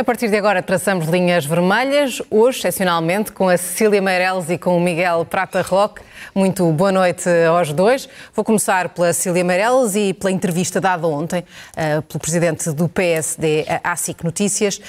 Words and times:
A 0.00 0.04
partir 0.04 0.30
de 0.30 0.36
agora 0.38 0.62
traçamos 0.62 1.06
linhas 1.08 1.44
vermelhas, 1.44 2.22
hoje, 2.30 2.60
excepcionalmente, 2.60 3.32
com 3.32 3.50
a 3.50 3.58
Cecília 3.58 4.00
Meireles 4.00 4.48
e 4.48 4.56
com 4.56 4.74
o 4.74 4.80
Miguel 4.80 5.26
Prata 5.26 5.60
Roque. 5.60 6.00
Muito 6.34 6.64
boa 6.72 6.90
noite 6.90 7.28
aos 7.46 7.70
dois. 7.70 8.08
Vou 8.34 8.42
começar 8.42 8.88
pela 8.88 9.12
Cecília 9.12 9.44
Meireles 9.44 9.94
e 9.96 10.14
pela 10.14 10.32
entrevista 10.32 10.80
dada 10.80 11.06
ontem 11.06 11.40
uh, 11.40 12.00
pelo 12.00 12.18
presidente 12.18 12.72
do 12.72 12.88
PSD 12.88 13.66
à 13.84 13.94
SIC 13.94 14.24
Notícias. 14.24 14.80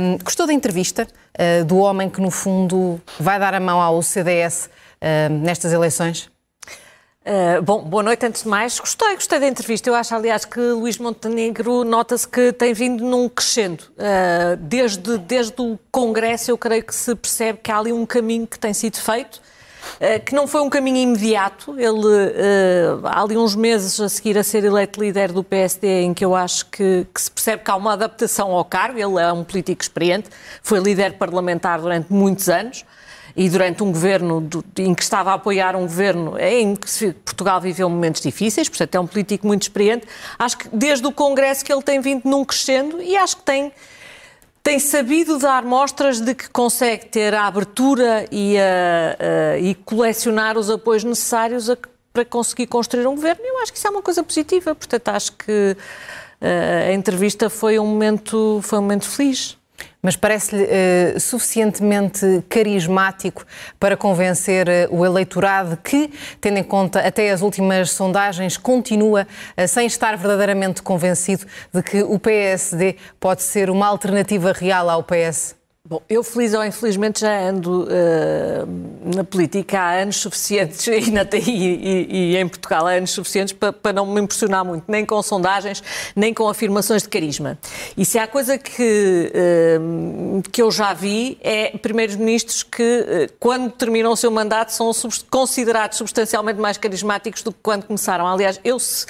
Um, 0.00 0.18
gostou 0.18 0.48
da 0.48 0.52
entrevista 0.52 1.06
uh, 1.06 1.64
do 1.64 1.76
homem 1.76 2.10
que, 2.10 2.20
no 2.20 2.32
fundo, 2.32 3.00
vai 3.20 3.38
dar 3.38 3.54
a 3.54 3.60
mão 3.60 3.80
ao 3.80 4.02
CDS 4.02 4.68
uh, 5.00 5.32
nestas 5.32 5.72
eleições? 5.72 6.28
Uh, 7.26 7.60
bom, 7.60 7.82
boa 7.82 8.04
noite 8.04 8.24
antes 8.24 8.44
de 8.44 8.48
mais. 8.48 8.78
Gostei, 8.78 9.16
gostei 9.16 9.40
da 9.40 9.48
entrevista. 9.48 9.90
Eu 9.90 9.96
acho, 9.96 10.14
aliás, 10.14 10.44
que 10.44 10.60
Luís 10.60 10.96
Montenegro 10.96 11.82
nota-se 11.82 12.28
que 12.28 12.52
tem 12.52 12.72
vindo 12.72 13.02
num 13.04 13.28
crescendo. 13.28 13.82
Uh, 13.98 14.56
desde, 14.60 15.18
desde 15.18 15.60
o 15.60 15.76
Congresso, 15.90 16.52
eu 16.52 16.56
creio 16.56 16.84
que 16.84 16.94
se 16.94 17.16
percebe 17.16 17.58
que 17.60 17.72
há 17.72 17.78
ali 17.78 17.92
um 17.92 18.06
caminho 18.06 18.46
que 18.46 18.56
tem 18.56 18.72
sido 18.72 18.98
feito, 18.98 19.40
uh, 20.00 20.24
que 20.24 20.36
não 20.36 20.46
foi 20.46 20.60
um 20.60 20.70
caminho 20.70 20.98
imediato. 20.98 21.74
Ele, 21.76 23.02
há 23.02 23.22
ali 23.22 23.36
uns 23.36 23.56
meses 23.56 23.98
a 23.98 24.08
seguir 24.08 24.38
a 24.38 24.44
ser 24.44 24.62
eleito 24.62 25.00
líder 25.00 25.32
do 25.32 25.42
PSD, 25.42 26.02
em 26.02 26.14
que 26.14 26.24
eu 26.24 26.32
acho 26.32 26.66
que, 26.66 27.08
que 27.12 27.20
se 27.20 27.30
percebe 27.32 27.64
que 27.64 27.70
há 27.72 27.74
uma 27.74 27.94
adaptação 27.94 28.52
ao 28.52 28.64
cargo. 28.64 29.00
Ele 29.00 29.20
é 29.20 29.32
um 29.32 29.42
político 29.42 29.82
experiente, 29.82 30.30
foi 30.62 30.78
líder 30.78 31.14
parlamentar 31.14 31.80
durante 31.80 32.06
muitos 32.08 32.48
anos 32.48 32.84
e 33.36 33.50
durante 33.50 33.82
um 33.82 33.92
governo 33.92 34.48
em 34.78 34.94
que 34.94 35.02
estava 35.02 35.30
a 35.30 35.34
apoiar 35.34 35.76
um 35.76 35.82
governo 35.82 36.38
em 36.38 36.74
que 36.74 37.12
Portugal 37.24 37.60
viveu 37.60 37.88
momentos 37.90 38.22
difíceis, 38.22 38.68
portanto 38.68 38.94
é 38.94 39.00
um 39.00 39.06
político 39.06 39.46
muito 39.46 39.62
experiente. 39.62 40.06
Acho 40.38 40.56
que 40.56 40.68
desde 40.72 41.06
o 41.06 41.12
Congresso 41.12 41.64
que 41.64 41.72
ele 41.72 41.82
tem 41.82 42.00
vindo 42.00 42.22
num 42.24 42.44
crescendo 42.44 43.02
e 43.02 43.16
acho 43.16 43.36
que 43.36 43.42
tem 43.42 43.72
tem 44.62 44.80
sabido 44.80 45.38
dar 45.38 45.62
mostras 45.62 46.20
de 46.20 46.34
que 46.34 46.50
consegue 46.50 47.06
ter 47.06 47.32
a 47.32 47.46
abertura 47.46 48.26
e, 48.32 48.58
a, 48.58 49.52
a, 49.52 49.58
e 49.58 49.76
colecionar 49.76 50.58
os 50.58 50.68
apoios 50.68 51.04
necessários 51.04 51.70
a, 51.70 51.78
para 52.12 52.24
conseguir 52.24 52.66
construir 52.66 53.06
um 53.06 53.14
governo. 53.14 53.44
Eu 53.44 53.62
acho 53.62 53.70
que 53.70 53.78
isso 53.78 53.86
é 53.86 53.90
uma 53.90 54.02
coisa 54.02 54.24
positiva, 54.24 54.74
portanto 54.74 55.08
acho 55.10 55.32
que 55.34 55.76
a 56.88 56.92
entrevista 56.92 57.48
foi 57.48 57.78
um 57.78 57.86
momento, 57.86 58.60
foi 58.62 58.80
um 58.80 58.82
momento 58.82 59.08
feliz. 59.08 59.56
Mas 60.00 60.14
parece-lhe 60.14 60.62
uh, 60.62 61.20
suficientemente 61.20 62.44
carismático 62.48 63.44
para 63.80 63.96
convencer 63.96 64.68
uh, 64.68 64.96
o 64.96 65.04
eleitorado 65.04 65.76
que, 65.76 66.10
tendo 66.40 66.58
em 66.58 66.64
conta 66.64 67.00
até 67.00 67.30
as 67.30 67.42
últimas 67.42 67.90
sondagens, 67.90 68.56
continua 68.56 69.26
uh, 69.56 69.66
sem 69.66 69.86
estar 69.86 70.16
verdadeiramente 70.16 70.82
convencido 70.82 71.46
de 71.72 71.82
que 71.82 72.02
o 72.02 72.18
PSD 72.18 72.96
pode 73.18 73.42
ser 73.42 73.68
uma 73.68 73.86
alternativa 73.86 74.52
real 74.52 74.88
ao 74.88 75.02
PS? 75.02 75.65
Bom, 75.88 76.02
eu 76.08 76.24
feliz 76.24 76.52
ou 76.52 76.64
infelizmente 76.64 77.20
já 77.20 77.48
ando 77.48 77.84
uh, 77.84 79.14
na 79.14 79.22
política 79.22 79.78
há 79.78 79.92
anos 80.00 80.16
suficientes 80.16 80.84
e, 80.90 81.12
na, 81.12 81.22
e, 81.32 82.32
e, 82.32 82.36
em 82.36 82.48
Portugal 82.48 82.88
há 82.88 82.94
anos 82.94 83.12
suficientes 83.12 83.54
para, 83.54 83.92
não 83.92 84.04
me 84.04 84.20
impressionar 84.20 84.64
muito, 84.64 84.82
nem 84.88 85.06
com 85.06 85.22
sondagens, 85.22 85.80
nem 86.16 86.34
com 86.34 86.48
afirmações 86.48 87.04
de 87.04 87.08
carisma. 87.08 87.56
E 87.96 88.04
se 88.04 88.18
há 88.18 88.26
coisa 88.26 88.58
que, 88.58 89.32
uh, 89.32 90.42
que 90.50 90.60
eu 90.60 90.72
já 90.72 90.92
vi 90.92 91.38
é 91.40 91.78
primeiros 91.78 92.16
ministros 92.16 92.64
que, 92.64 92.82
uh, 92.82 93.32
quando 93.38 93.70
terminam 93.70 94.10
o 94.10 94.16
seu 94.16 94.32
mandato, 94.32 94.70
são 94.70 94.90
considerados 95.30 95.98
substancialmente 95.98 96.58
mais 96.58 96.76
carismáticos 96.76 97.44
do 97.44 97.52
que 97.52 97.60
quando 97.62 97.84
começaram. 97.84 98.26
Aliás, 98.26 98.58
eu 98.64 98.80
se, 98.80 99.06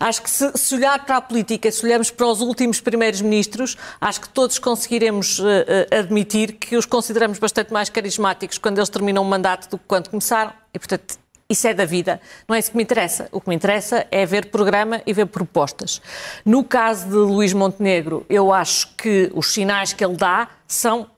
acho 0.00 0.22
que 0.22 0.30
se, 0.30 0.50
se, 0.54 0.74
olhar 0.74 1.04
para 1.04 1.18
a 1.18 1.20
política, 1.20 1.70
se 1.70 1.84
olharmos 1.84 2.10
para 2.10 2.26
os 2.26 2.40
últimos 2.40 2.80
primeiros 2.80 3.20
ministros, 3.20 3.76
acho 4.00 4.22
que 4.22 4.28
todos 4.30 4.58
conseguiremos 4.58 5.38
admitir 5.90 6.13
admitir 6.14 6.52
que 6.52 6.76
os 6.76 6.86
consideramos 6.86 7.38
bastante 7.38 7.72
mais 7.72 7.90
carismáticos 7.90 8.56
quando 8.56 8.78
eles 8.78 8.88
terminam 8.88 9.22
o 9.22 9.26
mandato 9.26 9.68
do 9.68 9.76
que 9.76 9.84
quando 9.86 10.08
começaram. 10.08 10.52
E, 10.72 10.78
portanto, 10.78 11.18
isso 11.50 11.66
é 11.66 11.74
da 11.74 11.84
vida. 11.84 12.20
Não 12.48 12.54
é 12.54 12.60
isso 12.60 12.70
que 12.70 12.76
me 12.76 12.84
interessa. 12.84 13.28
O 13.32 13.40
que 13.40 13.48
me 13.48 13.54
interessa 13.56 14.06
é 14.10 14.24
ver 14.24 14.46
programa 14.46 15.02
e 15.04 15.12
ver 15.12 15.26
propostas. 15.26 16.00
No 16.44 16.62
caso 16.62 17.08
de 17.08 17.14
Luís 17.14 17.52
Montenegro, 17.52 18.24
eu 18.28 18.52
acho 18.52 18.94
que 18.96 19.30
os 19.34 19.52
sinais 19.52 19.92
que 19.92 20.04
ele 20.04 20.16
dá 20.16 20.48
são, 20.68 21.10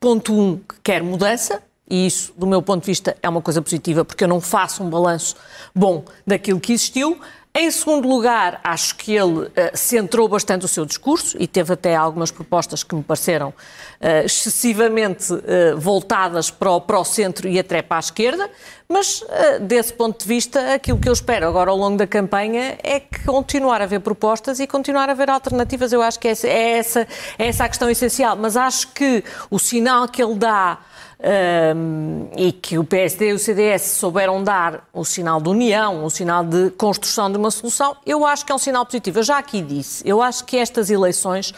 ponto 0.00 0.34
um, 0.34 0.56
que 0.56 0.80
quer 0.82 1.02
mudança, 1.02 1.62
e 1.88 2.06
isso, 2.06 2.32
do 2.36 2.46
meu 2.46 2.62
ponto 2.62 2.82
de 2.82 2.86
vista, 2.86 3.16
é 3.22 3.28
uma 3.28 3.42
coisa 3.42 3.60
positiva, 3.62 4.04
porque 4.04 4.22
eu 4.22 4.28
não 4.28 4.40
faço 4.40 4.82
um 4.82 4.90
balanço 4.90 5.34
bom 5.74 6.04
daquilo 6.26 6.60
que 6.60 6.72
existiu. 6.72 7.20
Em 7.52 7.68
segundo 7.68 8.08
lugar, 8.08 8.60
acho 8.62 8.94
que 8.94 9.12
ele 9.12 9.40
uh, 9.40 9.50
centrou 9.74 10.28
bastante 10.28 10.64
o 10.64 10.68
seu 10.68 10.86
discurso 10.86 11.36
e 11.40 11.48
teve 11.48 11.72
até 11.72 11.96
algumas 11.96 12.30
propostas 12.30 12.84
que 12.84 12.94
me 12.94 13.02
pareceram 13.02 13.48
uh, 13.48 14.24
excessivamente 14.24 15.32
uh, 15.32 15.76
voltadas 15.76 16.48
para 16.48 16.70
o, 16.70 16.80
para 16.80 17.00
o 17.00 17.04
centro 17.04 17.48
e 17.48 17.58
até 17.58 17.82
para 17.82 17.96
a 17.96 18.00
esquerda, 18.00 18.48
mas 18.88 19.24
desse 19.62 19.92
ponto 19.92 20.20
de 20.20 20.26
vista, 20.26 20.74
aquilo 20.74 20.98
que 20.98 21.08
eu 21.08 21.12
espero 21.12 21.46
agora 21.46 21.70
ao 21.70 21.76
longo 21.76 21.96
da 21.96 22.08
campanha 22.08 22.76
é 22.82 22.98
que 22.98 23.24
continuar 23.24 23.80
a 23.80 23.84
haver 23.84 24.00
propostas 24.00 24.58
e 24.58 24.66
continuar 24.66 25.08
a 25.08 25.12
haver 25.12 25.30
alternativas. 25.30 25.92
Eu 25.92 26.02
acho 26.02 26.18
que 26.18 26.26
é 26.26 26.32
essa, 26.32 26.48
é 26.48 26.78
essa, 26.78 27.08
é 27.38 27.46
essa 27.46 27.64
a 27.64 27.68
questão 27.68 27.88
essencial, 27.88 28.34
mas 28.34 28.56
acho 28.56 28.88
que 28.88 29.22
o 29.48 29.60
sinal 29.60 30.08
que 30.08 30.20
ele 30.20 30.34
dá 30.34 30.78
um, 31.22 32.28
e 32.36 32.50
que 32.50 32.78
o 32.78 32.84
PSD 32.84 33.30
e 33.30 33.32
o 33.32 33.38
CDS 33.38 33.82
souberam 33.82 34.42
dar 34.42 34.88
o 34.92 35.04
sinal 35.04 35.40
de 35.40 35.48
união, 35.48 36.04
o 36.04 36.10
sinal 36.10 36.42
de 36.42 36.70
construção 36.70 37.30
de 37.30 37.36
uma 37.36 37.50
solução, 37.50 37.96
eu 38.06 38.26
acho 38.26 38.44
que 38.44 38.52
é 38.52 38.54
um 38.54 38.58
sinal 38.58 38.86
positivo. 38.86 39.18
Eu 39.18 39.22
já 39.22 39.38
aqui 39.38 39.60
disse, 39.60 40.06
eu 40.08 40.22
acho 40.22 40.44
que 40.44 40.56
estas 40.56 40.90
eleições. 40.90 41.52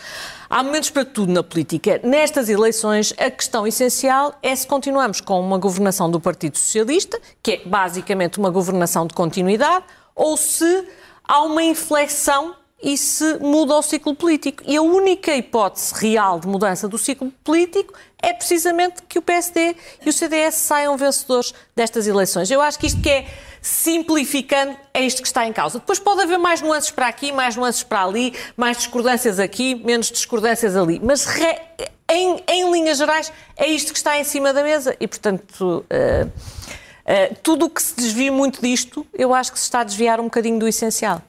Há 0.51 0.63
momentos 0.63 0.91
para 0.91 1.05
tudo 1.05 1.33
na 1.33 1.43
política. 1.43 1.99
Nestas 2.03 2.49
eleições, 2.51 3.15
a 3.17 3.31
questão 3.31 3.67
essencial 3.67 4.35
é 4.43 4.55
se 4.55 4.67
continuamos 4.67 5.21
com 5.21 5.41
uma 5.41 5.57
governação 5.57 6.11
do 6.11 6.21
Partido 6.21 6.59
Socialista, 6.59 7.19
que 7.43 7.53
é 7.53 7.63
basicamente 7.65 8.39
uma 8.39 8.51
governação 8.51 9.07
de 9.07 9.15
continuidade, 9.15 9.85
ou 10.15 10.37
se 10.37 10.87
há 11.27 11.41
uma 11.43 11.63
inflexão 11.63 12.55
e 12.83 12.99
se 12.99 13.39
muda 13.39 13.75
o 13.77 13.83
ciclo 13.83 14.15
político. 14.15 14.63
E 14.67 14.77
a 14.77 14.83
única 14.83 15.35
hipótese 15.35 15.95
real 15.95 16.41
de 16.41 16.49
mudança 16.49 16.89
do 16.89 16.99
ciclo 16.99 17.33
político 17.45 17.95
é 18.21 18.33
precisamente 18.33 19.03
que 19.09 19.19
o 19.19 19.23
PSD 19.23 19.77
e 20.05 20.09
o 20.09 20.13
CDS 20.13 20.57
saiam 20.57 20.97
vencedores 20.97 21.55
destas 21.77 22.07
eleições. 22.07 22.51
Eu 22.51 22.61
acho 22.61 22.79
que 22.79 22.87
isto 22.87 23.01
que 23.01 23.09
é 23.09 23.27
simplificando 23.61 24.77
é 24.93 25.01
isto 25.03 25.23
que 25.23 25.29
está 25.29 25.47
em 25.47 25.53
causa. 25.53 25.79
Depois 25.79 26.01
pode 26.01 26.23
haver 26.23 26.39
mais 26.39 26.61
nuances 26.61 26.91
para 26.91 27.07
aqui, 27.07 27.31
mais 27.31 27.55
nuances 27.55 27.85
para 27.85 28.05
ali, 28.05 28.35
mais 28.57 28.77
discordâncias 28.77 29.39
aqui, 29.39 29.77
menos 29.77 30.11
discordâncias 30.11 30.77
ali. 30.77 31.01
Mas 31.03 31.25
re... 31.25 31.61
em, 32.11 32.43
em, 32.49 32.73
linhas 32.73 32.99
gerais 32.99 33.33
é 33.57 33.69
isto 33.69 33.93
que 33.93 33.99
está 33.99 34.19
em 34.19 34.25
cima 34.25 34.53
da 34.53 34.65
mesa 34.65 34.97
e, 34.99 35.07
portanto, 35.07 35.85
uh, 35.89 36.27
uh, 36.27 37.37
tudo 37.43 37.67
o 37.67 37.71
que 37.71 37.81
se 37.81 37.95
desvia 37.95 38.33
muito 38.33 38.61
disto, 38.61 39.07
eu 39.15 39.33
acho 39.33 39.53
que 39.53 39.59
se 39.59 39.65
está 39.65 39.81
a 39.81 39.85
desviar 39.85 40.19
um 40.19 40.25
bocadinho 40.25 40.59
do 40.59 40.67
essencial. 40.67 41.23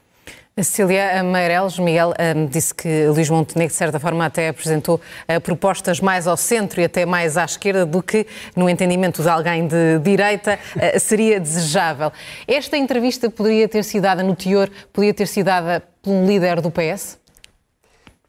Cecília 0.56 1.20
Meireles, 1.24 1.78
Miguel, 1.80 2.14
um, 2.36 2.46
disse 2.46 2.72
que 2.72 3.08
Luís 3.08 3.28
Montenegro, 3.28 3.72
de 3.72 3.76
certa 3.76 3.98
forma, 3.98 4.24
até 4.24 4.48
apresentou 4.48 5.00
uh, 5.28 5.40
propostas 5.40 6.00
mais 6.00 6.28
ao 6.28 6.36
centro 6.36 6.80
e 6.80 6.84
até 6.84 7.04
mais 7.04 7.36
à 7.36 7.44
esquerda 7.44 7.84
do 7.84 8.00
que, 8.00 8.24
no 8.54 8.68
entendimento 8.70 9.20
de 9.20 9.28
alguém 9.28 9.66
de 9.66 9.98
direita, 9.98 10.58
uh, 10.76 11.00
seria 11.00 11.40
desejável. 11.40 12.12
Esta 12.46 12.76
entrevista 12.76 13.28
poderia 13.28 13.68
ter 13.68 13.82
sido 13.82 14.02
dada 14.02 14.22
no 14.22 14.36
teor, 14.36 14.70
poderia 14.92 15.12
ter 15.12 15.26
sido 15.26 15.46
dada 15.46 15.82
por 16.00 16.10
um 16.12 16.24
líder 16.24 16.60
do 16.60 16.70
PS? 16.70 17.18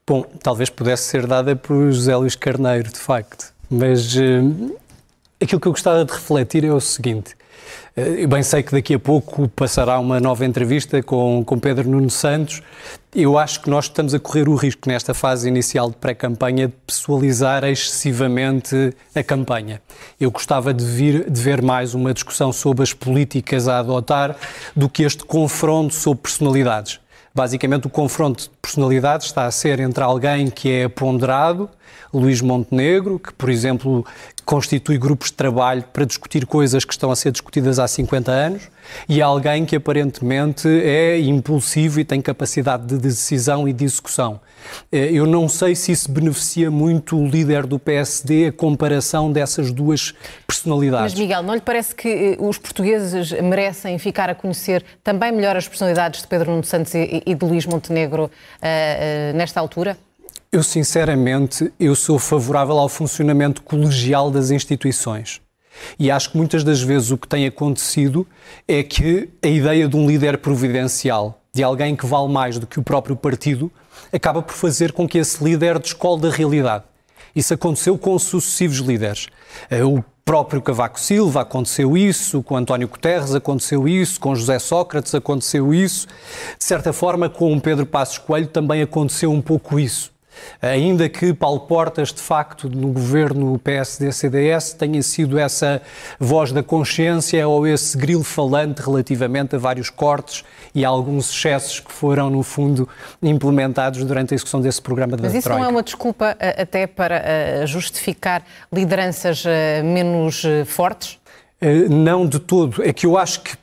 Bom, 0.08 0.24
talvez 0.42 0.72
pudesse 0.72 1.04
ser 1.04 1.28
dada 1.28 1.56
por 1.56 1.92
José 1.92 2.16
Luís 2.16 2.36
Carneiro, 2.36 2.92
de 2.92 3.00
facto. 3.00 3.54
Mas 3.70 4.16
uh, 4.16 4.76
Aquilo 5.42 5.60
que 5.60 5.68
eu 5.68 5.74
gostava 5.74 6.06
de 6.06 6.12
refletir 6.14 6.64
é 6.64 6.72
o 6.72 6.80
seguinte. 6.80 7.36
Eh, 7.96 8.24
eu 8.24 8.28
bem 8.28 8.44
sei 8.44 8.62
que 8.62 8.72
daqui 8.72 8.94
a 8.94 9.00
pouco 9.00 9.48
passará 9.50 10.00
uma 10.00 10.20
nova 10.20 10.46
entrevista 10.46 11.02
com, 11.02 11.44
com 11.46 11.58
Pedro 11.58 11.90
Nuno 11.90 12.10
Santos. 12.10 12.62
Eu 13.14 13.38
acho 13.38 13.62
que 13.62 13.70
nós 13.70 13.86
estamos 13.86 14.14
a 14.14 14.20
correr 14.20 14.50
o 14.50 14.56
risco, 14.56 14.90
nesta 14.90 15.14
fase 15.14 15.48
inicial 15.48 15.90
de 15.90 15.96
pré-campanha, 15.96 16.68
de 16.68 16.74
pessoalizar 16.86 17.64
excessivamente 17.64 18.94
a 19.16 19.24
campanha. 19.24 19.82
Eu 20.20 20.30
gostava 20.32 20.74
de, 20.74 20.84
vir, 20.84 21.30
de 21.30 21.42
ver 21.42 21.62
mais 21.62 21.94
uma 21.94 22.14
discussão 22.14 22.52
sobre 22.52 22.84
as 22.84 22.94
políticas 22.94 23.68
a 23.68 23.80
adotar 23.80 24.36
do 24.76 24.90
que 24.90 25.04
este 25.04 25.24
confronto 25.24 25.94
sobre 25.94 26.24
personalidades. 26.24 27.00
Basicamente, 27.34 27.86
o 27.86 27.90
confronto 27.90 28.44
de 28.44 28.50
personalidades 28.62 29.28
está 29.28 29.46
a 29.46 29.52
ser 29.52 29.82
entre 29.82 30.02
alguém 30.02 30.50
que 30.50 30.72
é 30.72 30.88
ponderado, 30.88 31.70
Luís 32.14 32.40
Montenegro, 32.40 33.20
que, 33.20 33.34
por 33.34 33.50
exemplo, 33.50 34.06
constitui 34.46 34.98
grupos 34.98 35.30
de 35.30 35.34
trabalho 35.34 35.84
para 35.92 36.06
discutir 36.06 36.46
coisas 36.46 36.86
que 36.86 36.94
estão 36.94 37.12
a 37.12 37.16
ser 37.16 37.32
discutidas 37.32 37.80
há 37.80 37.88
50 37.88 38.32
anos, 38.32 38.70
e 39.10 39.22
alguém 39.22 39.66
que 39.66 39.76
aparentemente 39.76 40.68
é 40.68 41.20
impulsivo 41.20 42.00
e 42.00 42.06
tem 42.06 42.22
capacidade 42.22 42.86
de 42.86 42.98
decisão 42.98 43.68
e 43.68 43.74
de 43.74 43.84
execução. 43.84 44.40
Eh, 44.92 45.10
eu 45.12 45.26
não 45.26 45.50
sei 45.50 45.76
se 45.76 45.92
isso 45.92 46.12
beneficia 46.12 46.70
muito 46.70 47.18
o 47.18 47.28
líder 47.28 47.66
do 47.66 47.80
PSD, 47.80 48.48
a 48.48 48.52
comparação 48.52 49.32
dessas 49.32 49.72
duas 49.72 50.14
personalidades. 50.46 51.14
Mas, 51.14 51.20
Miguel, 51.20 51.44
não 51.44 51.56
lhe 51.56 51.62
parece 51.62 51.96
que 51.96 52.08
eh, 52.08 52.38
os 52.40 52.58
portugueses 52.58 53.32
merecem 53.32 53.98
ficar 53.98 54.30
a 54.30 54.36
conhecer 54.36 54.84
também 55.04 55.32
melhor 55.32 55.56
as 55.56 55.68
personalidades 55.68 56.22
de 56.22 56.28
Pedro 56.28 56.52
Nuno 56.52 56.64
Santos 56.64 56.94
e 56.94 57.34
de 57.34 57.46
Luís 57.46 57.66
Montenegro 57.66 58.26
uh, 58.26 59.38
nesta 59.38 59.60
altura? 59.60 59.98
Eu, 60.56 60.64
sinceramente, 60.64 61.70
eu 61.78 61.94
sou 61.98 62.18
favorável 62.18 62.78
ao 62.78 62.88
funcionamento 62.88 63.62
colegial 63.62 64.32
das 64.32 64.52
instituições. 64.52 65.42
E 66.00 66.10
acho 66.10 66.32
que 66.32 66.38
muitas 66.38 66.64
das 66.64 66.82
vezes 66.82 67.12
o 67.12 67.18
que 67.18 67.28
tem 67.28 67.46
acontecido 67.46 68.26
é 68.66 68.82
que 68.82 69.28
a 69.44 69.48
ideia 69.50 69.86
de 69.86 69.98
um 69.98 70.08
líder 70.08 70.38
providencial, 70.38 71.42
de 71.54 71.62
alguém 71.62 71.94
que 71.94 72.06
vale 72.06 72.32
mais 72.32 72.58
do 72.58 72.66
que 72.66 72.80
o 72.80 72.84
próprio 72.84 73.18
partido, 73.18 73.70
acaba 74.14 74.42
por 74.42 74.54
fazer 74.54 74.94
com 74.94 75.06
que 75.06 75.18
esse 75.18 75.44
líder 75.44 75.78
descole 75.78 76.22
da 76.22 76.30
realidade. 76.30 76.86
Isso 77.36 77.54
aconteceu 77.54 77.98
com 77.98 78.18
sucessivos 78.18 78.78
líderes. 78.78 79.28
Eh, 79.70 79.84
o 79.84 80.02
próprio 80.24 80.62
Cavaco 80.62 81.02
Silva 81.02 81.42
aconteceu 81.42 81.98
isso, 81.98 82.42
com 82.42 82.56
António 82.56 82.88
Guterres 82.88 83.36
aconteceu 83.36 83.90
isso, 83.90 84.22
com 84.22 84.34
José 84.34 84.58
Sócrates 84.58 85.14
aconteceu 85.14 85.74
isso. 85.74 86.08
De 86.58 86.64
certa 86.64 86.94
forma, 86.94 87.28
com 87.28 87.60
Pedro 87.60 87.86
Passos 87.86 88.20
Coelho 88.20 88.48
também 88.48 88.82
aconteceu 88.82 89.30
um 89.34 89.42
pouco 89.42 89.78
isso. 89.78 90.15
Ainda 90.62 91.08
que 91.10 91.34
Paulo 91.34 91.62
Portas, 91.62 92.14
de 92.14 92.22
facto, 92.22 92.70
no 92.70 92.90
governo 92.90 93.58
PSD-CDS, 93.60 94.74
tenha 94.74 95.02
sido 95.02 95.38
essa 95.38 95.82
voz 96.20 96.52
da 96.52 96.64
consciência 96.64 97.48
ou 97.48 97.68
esse 97.68 97.98
grilo 97.98 98.24
falante 98.24 98.82
relativamente 98.82 99.56
a 99.56 99.60
vários 99.60 99.90
cortes 99.90 100.44
e 100.74 100.84
a 100.84 100.90
alguns 100.90 101.30
excessos 101.30 101.80
que 101.80 101.92
foram, 101.92 102.30
no 102.30 102.44
fundo, 102.44 102.88
implementados 103.22 104.04
durante 104.04 104.34
a 104.34 104.36
execução 104.36 104.62
desse 104.62 104.82
programa 104.82 105.16
da 105.16 105.24
Mas 105.24 105.34
isso 105.34 105.50
não 105.50 105.64
é 105.64 105.68
uma 105.68 105.84
desculpa 105.84 106.36
eh, 106.40 106.62
até 106.62 106.88
para 106.88 107.22
eh, 107.24 107.66
justificar 107.66 108.44
lideranças 108.72 109.44
eh, 109.46 109.82
menos 109.84 110.44
fortes? 110.66 111.20
Não 111.90 112.28
de 112.28 112.40
todo. 112.40 112.84
É 112.84 112.92
que 112.92 113.06
eu 113.06 113.18
acho 113.18 113.42
que 113.42 113.58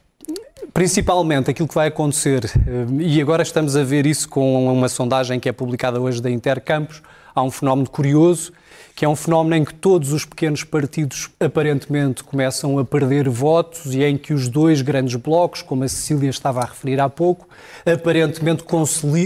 Principalmente 0.72 1.50
aquilo 1.50 1.68
que 1.68 1.74
vai 1.74 1.88
acontecer, 1.88 2.46
eh, 2.46 2.86
e 3.00 3.20
agora 3.20 3.42
estamos 3.42 3.76
a 3.76 3.84
ver 3.84 4.06
isso 4.06 4.26
com 4.26 4.72
uma 4.72 4.88
sondagem 4.88 5.38
que 5.38 5.48
é 5.48 5.52
publicada 5.52 6.00
hoje 6.00 6.22
da 6.22 6.30
Intercampos, 6.30 7.02
há 7.34 7.42
um 7.42 7.50
fenómeno 7.50 7.90
curioso, 7.90 8.52
que 8.94 9.04
é 9.04 9.08
um 9.08 9.14
fenómeno 9.14 9.56
em 9.56 9.64
que 9.64 9.74
todos 9.74 10.12
os 10.14 10.24
pequenos 10.24 10.64
partidos 10.64 11.28
aparentemente 11.38 12.24
começam 12.24 12.78
a 12.78 12.84
perder 12.84 13.28
votos 13.28 13.94
e 13.94 14.02
em 14.02 14.16
que 14.16 14.32
os 14.32 14.48
dois 14.48 14.80
grandes 14.80 15.14
blocos, 15.16 15.60
como 15.60 15.84
a 15.84 15.88
Cecília 15.88 16.30
estava 16.30 16.60
a 16.60 16.64
referir 16.64 17.00
há 17.00 17.08
pouco, 17.08 17.48
aparentemente 17.84 18.64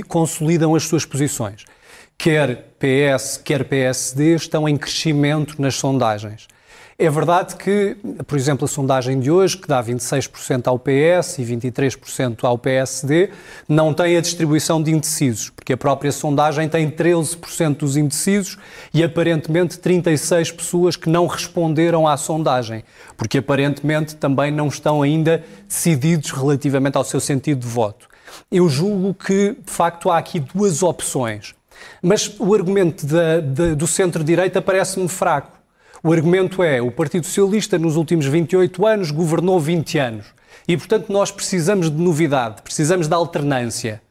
consolidam 0.09 0.75
as 0.75 0.83
suas 0.85 1.05
posições. 1.05 1.65
Quer 2.19 2.71
PS, 2.79 3.37
quer 3.37 3.65
PSD 3.65 4.35
estão 4.35 4.69
em 4.69 4.77
crescimento 4.77 5.61
nas 5.61 5.77
sondagens. 5.77 6.49
É 6.99 7.11
verdade 7.11 7.57
que, 7.57 7.95
por 8.27 8.39
exemplo, 8.39 8.65
a 8.65 8.69
sondagem 8.69 9.21
de 9.21 9.31
hoje, 9.31 9.59
que 9.59 9.69
dá 9.69 9.85
26% 9.85 10.67
ao 10.67 10.79
PS 10.79 11.39
e 11.39 11.45
23% 11.45 12.43
ao 12.45 12.57
PSD, 12.57 13.29
não 13.69 13.93
tem 13.93 14.17
a 14.17 14.21
distribuição 14.23 14.83
de 14.83 14.93
indecisos, 14.93 15.51
porque 15.51 15.75
a 15.75 15.77
própria 15.77 16.11
sondagem 16.11 16.71
tem 16.71 16.91
13% 16.91 17.77
dos 17.77 17.99
indecisos 17.99 18.57
e 18.95 19.05
aparentemente 19.05 19.79
36 19.79 20.53
pessoas 20.53 20.97
que 20.97 21.11
não 21.11 21.27
responderam 21.27 22.09
à 22.09 22.17
sondagem, 22.17 22.83
porque 23.15 23.39
aparentemente 23.39 24.17
também 24.17 24.51
não 24.51 24.69
estão 24.69 25.03
ainda 25.03 25.45
decididos 25.69 26.31
relativamente 26.31 26.97
ao 26.97 27.05
seu 27.05 27.21
sentido 27.21 27.61
de 27.61 27.67
voto. 27.67 28.09
Eu 28.51 28.71
julgo 28.71 29.13
que, 29.13 29.55
de 29.63 29.71
facto, 29.71 30.11
há 30.11 30.17
aqui 30.17 30.41
duas 30.41 30.83
opções. 30.83 31.55
Mas 32.01 32.35
o 32.39 32.55
argumento 32.55 33.05
da, 33.05 33.41
da, 33.41 33.75
do 33.75 33.87
centro-direita 33.87 34.63
parece-me 34.63 35.09
fraco. 35.09 35.56
O 36.03 36.13
argumento 36.13 36.63
é: 36.63 36.81
o 36.81 36.91
Partido 36.91 37.27
Socialista, 37.27 37.79
nos 37.79 37.97
últimos 37.97 38.27
28 38.27 38.87
anos, 38.87 39.11
governou 39.11 39.59
20 39.61 39.99
anos. 39.99 40.27
E, 40.69 40.77
portanto, 40.77 41.13
nós 41.13 41.31
precisamos 41.31 41.91
de 41.91 41.97
novidade, 41.97 42.63
precisamos 42.63 43.07
de 43.07 43.15
alternância. 43.15 44.03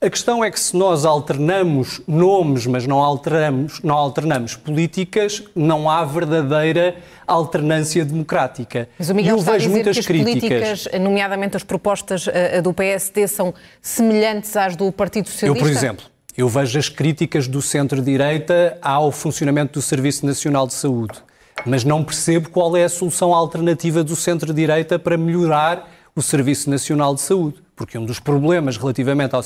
A 0.00 0.10
questão 0.10 0.42
é 0.42 0.50
que 0.50 0.58
se 0.58 0.76
nós 0.76 1.04
alternamos 1.04 2.00
nomes, 2.08 2.66
mas 2.66 2.84
não 2.88 2.98
alternamos, 2.98 3.80
não 3.84 3.94
alternamos 3.94 4.56
políticas, 4.56 5.44
não 5.54 5.88
há 5.88 6.04
verdadeira 6.04 6.96
alternância 7.24 8.04
democrática. 8.04 8.88
Mas 8.98 9.10
o 9.10 9.14
Miguel 9.14 9.36
eu 9.36 9.38
está 9.38 9.52
vejo 9.52 9.66
a 9.66 9.68
dizer 9.68 9.72
muitas 9.72 9.94
que 9.94 10.00
as 10.00 10.06
críticas, 10.06 10.40
políticas, 10.40 11.00
nomeadamente 11.00 11.56
as 11.56 11.62
propostas 11.62 12.26
uh, 12.26 12.32
do 12.64 12.74
PSD, 12.74 13.28
são 13.28 13.54
semelhantes 13.80 14.56
às 14.56 14.74
do 14.74 14.90
Partido 14.90 15.28
Socialista? 15.28 15.64
Eu, 15.64 15.70
por 15.70 15.70
exemplo, 15.70 16.04
eu 16.36 16.48
vejo 16.48 16.78
as 16.78 16.88
críticas 16.88 17.46
do 17.46 17.60
centro-direita 17.60 18.78
ao 18.80 19.12
funcionamento 19.12 19.74
do 19.74 19.82
Serviço 19.82 20.24
Nacional 20.24 20.66
de 20.66 20.72
Saúde, 20.72 21.22
mas 21.66 21.84
não 21.84 22.02
percebo 22.02 22.48
qual 22.48 22.74
é 22.76 22.84
a 22.84 22.88
solução 22.88 23.34
alternativa 23.34 24.02
do 24.02 24.16
centro-direita 24.16 24.98
para 24.98 25.18
melhorar 25.18 25.88
o 26.14 26.22
Serviço 26.22 26.70
Nacional 26.70 27.14
de 27.14 27.20
Saúde. 27.20 27.62
Porque 27.74 27.98
um 27.98 28.04
dos 28.04 28.20
problemas 28.20 28.76
relativamente 28.76 29.34
ao, 29.34 29.42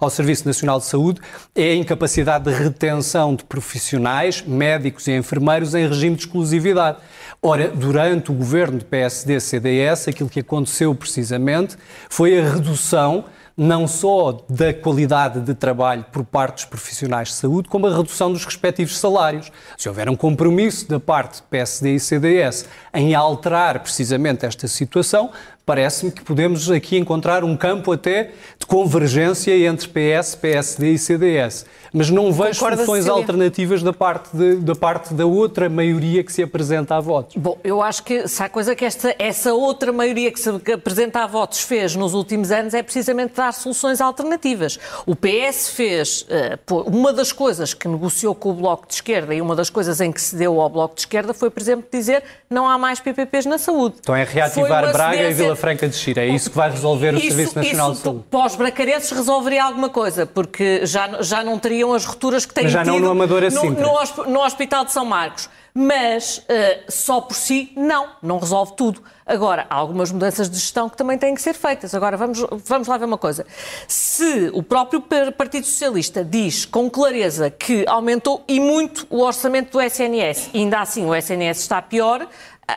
ao, 0.00 0.10
Serviço 0.10 0.46
Nacional 0.46 0.78
de 0.78 0.86
Saúde 0.86 1.20
é 1.54 1.70
a 1.70 1.74
incapacidade 1.74 2.44
de 2.44 2.50
retenção 2.50 3.34
de 3.34 3.44
profissionais, 3.44 4.42
médicos 4.42 5.06
e 5.06 5.12
enfermeiros 5.12 5.74
em 5.74 5.86
regime 5.86 6.16
de 6.16 6.22
exclusividade. 6.22 6.98
Ora, 7.40 7.68
durante 7.68 8.30
o 8.30 8.34
governo 8.34 8.78
de 8.78 8.84
PSD-CDS, 8.86 10.08
aquilo 10.08 10.28
que 10.28 10.40
aconteceu 10.40 10.94
precisamente 10.94 11.76
foi 12.08 12.38
a 12.40 12.50
redução 12.50 13.24
não 13.56 13.88
só 13.88 14.44
da 14.50 14.74
qualidade 14.74 15.40
de 15.40 15.54
trabalho 15.54 16.04
por 16.12 16.22
parte 16.24 16.56
dos 16.56 16.64
profissionais 16.66 17.28
de 17.28 17.34
saúde, 17.34 17.68
como 17.68 17.86
a 17.86 17.96
redução 17.96 18.30
dos 18.30 18.44
respectivos 18.44 18.98
salários. 18.98 19.50
Se 19.78 19.88
houver 19.88 20.10
um 20.10 20.16
compromisso 20.16 20.86
da 20.88 21.00
parte 21.00 21.38
do 21.38 21.44
PSD 21.44 21.94
e 21.94 22.00
CDS 22.00 22.68
em 22.92 23.14
alterar 23.14 23.80
precisamente 23.80 24.44
esta 24.44 24.68
situação, 24.68 25.30
parece-me 25.66 26.12
que 26.12 26.22
podemos 26.22 26.70
aqui 26.70 26.96
encontrar 26.96 27.42
um 27.42 27.56
campo 27.56 27.90
até 27.90 28.30
de 28.56 28.64
convergência 28.66 29.52
entre 29.66 29.88
PS, 29.88 30.36
PSD 30.36 30.92
e 30.92 30.98
CDS. 30.98 31.66
Mas 31.92 32.08
não 32.08 32.32
vejo 32.32 32.60
Concorda, 32.60 32.76
soluções 32.76 33.04
Cecília? 33.04 33.20
alternativas 33.20 33.82
da 33.82 33.92
parte, 33.92 34.36
de, 34.36 34.56
da 34.56 34.74
parte 34.76 35.12
da 35.12 35.26
outra 35.26 35.68
maioria 35.68 36.22
que 36.22 36.32
se 36.32 36.42
apresenta 36.42 36.94
a 36.94 37.00
votos. 37.00 37.36
Bom, 37.36 37.58
eu 37.64 37.82
acho 37.82 38.04
que 38.04 38.28
se 38.28 38.42
há 38.42 38.48
coisa 38.48 38.76
que 38.76 38.84
esta, 38.84 39.14
essa 39.18 39.54
outra 39.54 39.92
maioria 39.92 40.30
que 40.30 40.38
se 40.38 40.48
apresenta 40.72 41.24
a 41.24 41.26
votos 41.26 41.60
fez 41.62 41.96
nos 41.96 42.14
últimos 42.14 42.52
anos 42.52 42.72
é 42.72 42.82
precisamente 42.82 43.34
dar 43.34 43.52
soluções 43.52 44.00
alternativas. 44.00 44.78
O 45.04 45.16
PS 45.16 45.70
fez 45.70 46.22
uh, 46.22 46.74
uma 46.86 47.12
das 47.12 47.32
coisas 47.32 47.74
que 47.74 47.88
negociou 47.88 48.34
com 48.34 48.50
o 48.50 48.54
Bloco 48.54 48.86
de 48.86 48.94
Esquerda 48.94 49.34
e 49.34 49.40
uma 49.40 49.56
das 49.56 49.70
coisas 49.70 50.00
em 50.00 50.12
que 50.12 50.20
se 50.20 50.36
deu 50.36 50.60
ao 50.60 50.68
Bloco 50.68 50.94
de 50.94 51.00
Esquerda 51.00 51.34
foi, 51.34 51.50
por 51.50 51.60
exemplo, 51.60 51.88
dizer 51.90 52.22
não 52.48 52.68
há 52.68 52.78
mais 52.78 53.00
PPPs 53.00 53.46
na 53.46 53.58
saúde. 53.58 53.96
Então 54.00 54.14
é 54.14 54.22
reativar 54.22 54.92
Braga 54.92 55.30
e 55.30 55.34
Vila 55.34 55.55
Franca 55.56 55.88
de 55.88 55.96
Xira. 55.96 56.22
É 56.24 56.28
isso 56.28 56.50
que 56.50 56.56
vai 56.56 56.70
resolver 56.70 57.14
o 57.14 57.18
isso, 57.18 57.28
Serviço 57.28 57.56
Nacional 57.56 57.92
isso, 57.92 58.00
de 58.00 58.04
Saúde. 58.04 58.24
Pós-bracarenses 58.30 59.10
resolveria 59.10 59.64
alguma 59.64 59.88
coisa, 59.88 60.26
porque 60.26 60.86
já, 60.86 61.22
já 61.22 61.42
não 61.42 61.58
teriam 61.58 61.92
as 61.92 62.04
rupturas 62.04 62.46
que 62.46 62.54
têm 62.54 62.64
Mas 62.64 62.72
já 62.72 62.84
tido 62.84 62.92
não 62.92 63.00
no 63.00 63.10
Amador 63.10 63.42
assim. 63.42 63.70
no, 63.70 63.80
no, 63.80 64.24
no 64.30 64.44
Hospital 64.44 64.84
de 64.84 64.92
São 64.92 65.04
Marcos. 65.04 65.48
Mas 65.78 66.38
uh, 66.38 66.42
só 66.88 67.20
por 67.20 67.34
si, 67.34 67.70
não, 67.76 68.08
não 68.22 68.38
resolve 68.38 68.72
tudo. 68.76 69.02
Agora, 69.26 69.66
há 69.68 69.74
algumas 69.74 70.10
mudanças 70.10 70.48
de 70.48 70.56
gestão 70.56 70.88
que 70.88 70.96
também 70.96 71.18
têm 71.18 71.34
que 71.34 71.42
ser 71.42 71.52
feitas. 71.52 71.94
Agora, 71.94 72.16
vamos, 72.16 72.46
vamos 72.64 72.88
lá 72.88 72.96
ver 72.96 73.04
uma 73.04 73.18
coisa. 73.18 73.44
Se 73.86 74.50
o 74.54 74.62
próprio 74.62 75.02
Partido 75.36 75.66
Socialista 75.66 76.24
diz 76.24 76.64
com 76.64 76.88
clareza 76.88 77.50
que 77.50 77.84
aumentou 77.86 78.42
e 78.48 78.58
muito 78.58 79.06
o 79.10 79.20
orçamento 79.20 79.72
do 79.72 79.80
SNS, 79.82 80.48
e 80.54 80.60
ainda 80.60 80.80
assim 80.80 81.04
o 81.04 81.14
SNS 81.14 81.58
está 81.58 81.82
pior, 81.82 82.26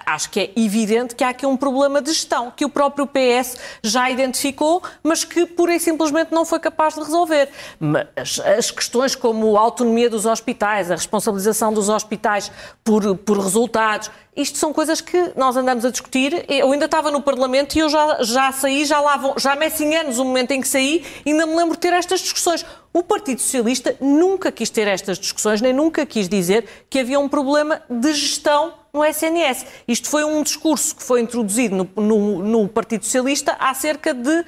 acho 0.06 0.30
que 0.30 0.40
é 0.40 0.52
evidente 0.56 1.16
que 1.16 1.24
há 1.24 1.30
aqui 1.30 1.46
um 1.46 1.58
problema 1.58 2.02
de 2.02 2.12
gestão, 2.12 2.52
que 2.56 2.64
o 2.64 2.70
próprio 2.70 3.08
PS 3.08 3.58
já 3.84 4.10
identificou, 4.10 4.84
mas 5.02 5.24
que 5.24 5.46
pura 5.46 5.76
e 5.76 5.80
simplesmente 5.80 6.32
não 6.32 6.46
foi 6.46 6.60
capaz 6.60 6.94
de 6.94 7.02
resolver. 7.02 7.50
Mas 7.80 8.40
as 8.40 8.72
questões 8.72 9.16
como 9.16 9.58
a 9.58 9.60
autonomia 9.60 10.10
dos 10.10 10.26
hospitais, 10.26 10.92
a 10.92 10.96
responsabilização 10.96 11.74
dos 11.74 11.90
hospitais 11.90 12.52
por, 12.84 13.16
por 13.18 13.40
resultados, 13.40 14.12
isto 14.40 14.58
são 14.58 14.72
coisas 14.72 15.02
que 15.02 15.34
nós 15.36 15.58
andamos 15.58 15.84
a 15.84 15.92
discutir. 15.92 16.46
Eu 16.48 16.72
ainda 16.72 16.86
estava 16.86 17.12
no 17.12 17.22
Parlamento 17.22 17.76
e 17.76 17.80
eu 17.80 17.90
já, 17.90 18.24
já 18.24 18.52
saí, 18.52 18.86
já 18.86 19.02
lá 19.02 19.18
vão, 19.18 19.36
já 19.38 19.56
metem 19.56 19.96
anos 19.98 20.18
o 20.18 20.24
momento 20.24 20.52
em 20.52 20.62
que 20.62 20.68
saí, 20.68 21.06
ainda 21.26 21.46
me 21.46 21.56
lembro 21.56 21.74
de 21.74 21.80
ter 21.80 21.92
estas 21.92 22.22
discussões. 22.22 22.66
O 22.94 23.04
Partido 23.04 23.42
Socialista 23.42 23.96
nunca 24.00 24.52
quis 24.52 24.70
ter 24.70 24.88
estas 24.88 25.20
discussões, 25.20 25.62
nem 25.62 25.74
nunca 25.74 26.06
quis 26.06 26.30
dizer 26.30 26.66
que 26.90 27.00
havia 27.00 27.20
um 27.20 27.28
problema 27.28 27.82
de 27.90 28.14
gestão 28.14 28.74
no 28.94 29.04
SNS. 29.04 29.66
Isto 29.88 30.10
foi 30.10 30.24
um 30.24 30.42
discurso 30.42 30.96
que 30.96 31.04
foi 31.04 31.20
introduzido 31.22 31.76
no, 31.76 32.02
no, 32.02 32.40
no 32.40 32.70
Partido 32.70 33.04
Socialista 33.04 33.58
há 33.60 33.74
cerca 33.74 34.14
de 34.14 34.46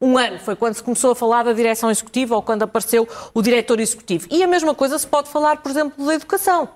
um 0.00 0.16
ano. 0.16 0.38
Foi 0.38 0.56
quando 0.56 0.74
se 0.74 0.82
começou 0.82 1.12
a 1.12 1.14
falar 1.14 1.42
da 1.44 1.52
direção 1.52 1.90
executiva 1.90 2.34
ou 2.34 2.42
quando 2.42 2.62
apareceu 2.62 3.06
o 3.32 3.42
diretor 3.42 3.78
executivo. 3.78 4.26
E 4.30 4.42
a 4.42 4.46
mesma 4.46 4.74
coisa 4.74 4.98
se 4.98 5.06
pode 5.06 5.28
falar, 5.28 5.58
por 5.58 5.70
exemplo, 5.70 6.04
da 6.04 6.14
educação. 6.14 6.68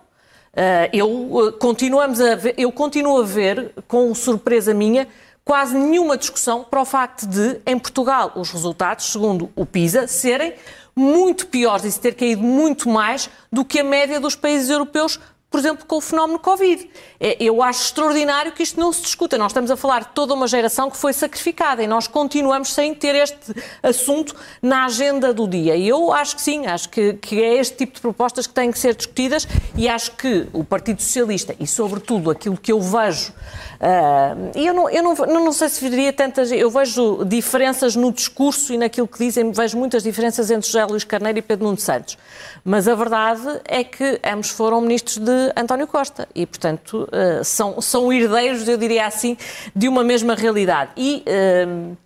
Uh, 0.59 0.91
eu, 0.93 1.09
uh, 1.09 1.53
continuamos 1.53 2.21
a 2.21 2.35
ver, 2.35 2.53
eu 2.59 2.73
continuo 2.73 3.21
a 3.21 3.25
ver, 3.25 3.73
com 3.87 4.13
surpresa 4.13 4.75
minha, 4.75 5.07
quase 5.45 5.79
nenhuma 5.79 6.19
discussão 6.19 6.65
para 6.65 6.81
o 6.81 6.85
facto 6.85 7.29
de, 7.29 7.61
em 7.65 7.79
Portugal, 7.79 8.33
os 8.35 8.51
resultados, 8.51 9.07
segundo 9.07 9.49
o 9.55 9.65
PISA, 9.65 10.09
serem 10.09 10.55
muito 10.97 11.47
piores 11.47 11.85
e 11.85 11.93
se 11.93 12.01
ter 12.01 12.13
caído 12.13 12.43
muito 12.43 12.89
mais 12.89 13.31
do 13.53 13.65
que 13.65 13.79
a 13.79 13.85
média 13.85 14.19
dos 14.19 14.35
países 14.35 14.69
europeus 14.69 15.21
por 15.51 15.59
exemplo, 15.61 15.87
com 15.87 15.97
o 15.97 16.01
fenómeno 16.01 16.39
Covid. 16.39 16.89
É, 17.19 17.43
eu 17.43 17.63
acho 17.63 17.85
extraordinário 17.85 18.53
que 18.53 18.63
isto 18.63 18.79
não 18.79 18.93
se 18.93 19.01
discuta. 19.01 19.39
Nós 19.39 19.51
estamos 19.51 19.71
a 19.71 19.77
falar 19.77 20.01
de 20.01 20.09
toda 20.09 20.35
uma 20.35 20.47
geração 20.47 20.91
que 20.91 20.97
foi 20.97 21.13
sacrificada 21.13 21.83
e 21.83 21.87
nós 21.87 22.07
continuamos 22.07 22.73
sem 22.75 22.95
ter 22.95 23.15
este 23.15 23.55
assunto 23.83 24.37
na 24.61 24.85
agenda 24.85 25.33
do 25.33 25.49
dia. 25.49 25.75
E 25.75 25.89
eu 25.89 26.13
acho 26.13 26.37
que 26.37 26.43
sim, 26.43 26.67
acho 26.67 26.91
que, 26.91 27.15
que 27.15 27.43
é 27.43 27.55
este 27.57 27.77
tipo 27.77 27.95
de 27.95 28.01
propostas 28.01 28.47
que 28.47 28.53
têm 28.53 28.71
que 28.71 28.79
ser 28.79 28.95
discutidas 28.95 29.49
e 29.75 29.89
acho 29.89 30.13
que 30.17 30.47
o 30.53 30.63
Partido 30.63 31.01
Socialista 31.01 31.57
e, 31.59 31.67
sobretudo, 31.67 32.31
aquilo 32.31 32.57
que 32.57 32.71
eu 32.71 32.81
vejo 32.81 33.33
Uh, 33.79 34.51
eu, 34.59 34.75
não, 34.75 34.91
eu 34.91 35.03
não, 35.05 35.15
não, 35.15 35.53
sei 35.53 35.69
se 35.69 35.89
diria 35.89 36.13
tantas. 36.13 36.51
Eu 36.51 36.69
vejo 36.69 37.25
diferenças 37.25 37.95
no 37.95 38.13
discurso 38.13 38.73
e 38.73 38.79
naquilo 38.79 39.07
que 39.07 39.19
dizem, 39.19 39.53
vejo 39.53 39.79
muitas 39.79 40.03
diferenças 40.03 40.51
entre 40.51 40.67
José 40.67 40.85
Luís 40.85 41.05
Carneiro 41.05 41.39
e 41.39 41.43
Pedro 41.43 41.67
Nuno 41.67 41.79
Santos. 41.79 42.19
Mas 42.65 42.89
a 42.89 42.95
verdade 42.95 43.61
é 43.65 43.85
que 43.85 44.21
ambos 44.25 44.51
foram 44.51 44.81
ministros 44.81 45.19
de 45.19 45.38
António 45.57 45.87
Costa 45.87 46.29
e, 46.35 46.47
portanto, 46.47 47.09
uh, 47.13 47.45
são, 47.45 47.81
são 47.81 48.13
herdeiros, 48.13 48.67
eu 48.69 48.77
diria 48.77 49.07
assim, 49.07 49.37
de 49.75 49.89
uma 49.89 50.05
mesma 50.05 50.35
realidade. 50.35 50.91
E. 50.97 51.25
Uh, 51.27 51.97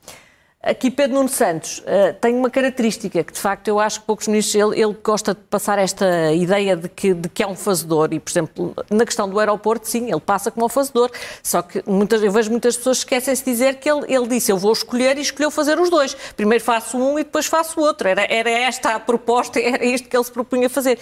Aqui 0.64 0.92
Pedro 0.92 1.16
Nuno 1.16 1.28
Santos 1.28 1.80
uh, 1.80 2.14
tem 2.20 2.36
uma 2.36 2.48
característica 2.48 3.24
que, 3.24 3.32
de 3.32 3.40
facto, 3.40 3.66
eu 3.66 3.80
acho 3.80 3.98
que 3.98 4.06
poucos 4.06 4.28
ministros, 4.28 4.54
ele, 4.54 4.80
ele 4.80 4.96
gosta 5.02 5.34
de 5.34 5.40
passar 5.40 5.76
esta 5.76 6.32
ideia 6.32 6.76
de 6.76 6.88
que, 6.88 7.12
de 7.12 7.28
que 7.28 7.42
é 7.42 7.46
um 7.48 7.56
fazedor 7.56 8.12
e, 8.12 8.20
por 8.20 8.30
exemplo, 8.30 8.72
na 8.88 9.04
questão 9.04 9.28
do 9.28 9.40
aeroporto, 9.40 9.88
sim, 9.88 10.08
ele 10.08 10.20
passa 10.20 10.52
como 10.52 10.66
um 10.66 10.68
fazedor, 10.68 11.10
só 11.42 11.62
que 11.62 11.82
muitas, 11.84 12.22
eu 12.22 12.30
vejo 12.30 12.48
muitas 12.48 12.76
pessoas 12.76 12.98
esquecem-se 12.98 13.44
de 13.44 13.50
dizer 13.50 13.80
que 13.80 13.90
ele, 13.90 14.04
ele 14.06 14.28
disse, 14.28 14.52
eu 14.52 14.56
vou 14.56 14.72
escolher 14.72 15.18
e 15.18 15.22
escolheu 15.22 15.50
fazer 15.50 15.80
os 15.80 15.90
dois. 15.90 16.14
Primeiro 16.36 16.62
faço 16.62 16.96
um 16.96 17.18
e 17.18 17.24
depois 17.24 17.46
faço 17.46 17.80
o 17.80 17.82
outro. 17.82 18.06
Era, 18.06 18.24
era 18.32 18.50
esta 18.50 18.94
a 18.94 19.00
proposta, 19.00 19.58
era 19.60 19.84
isto 19.84 20.08
que 20.08 20.16
ele 20.16 20.24
se 20.24 20.30
propunha 20.30 20.70
fazer. 20.70 20.96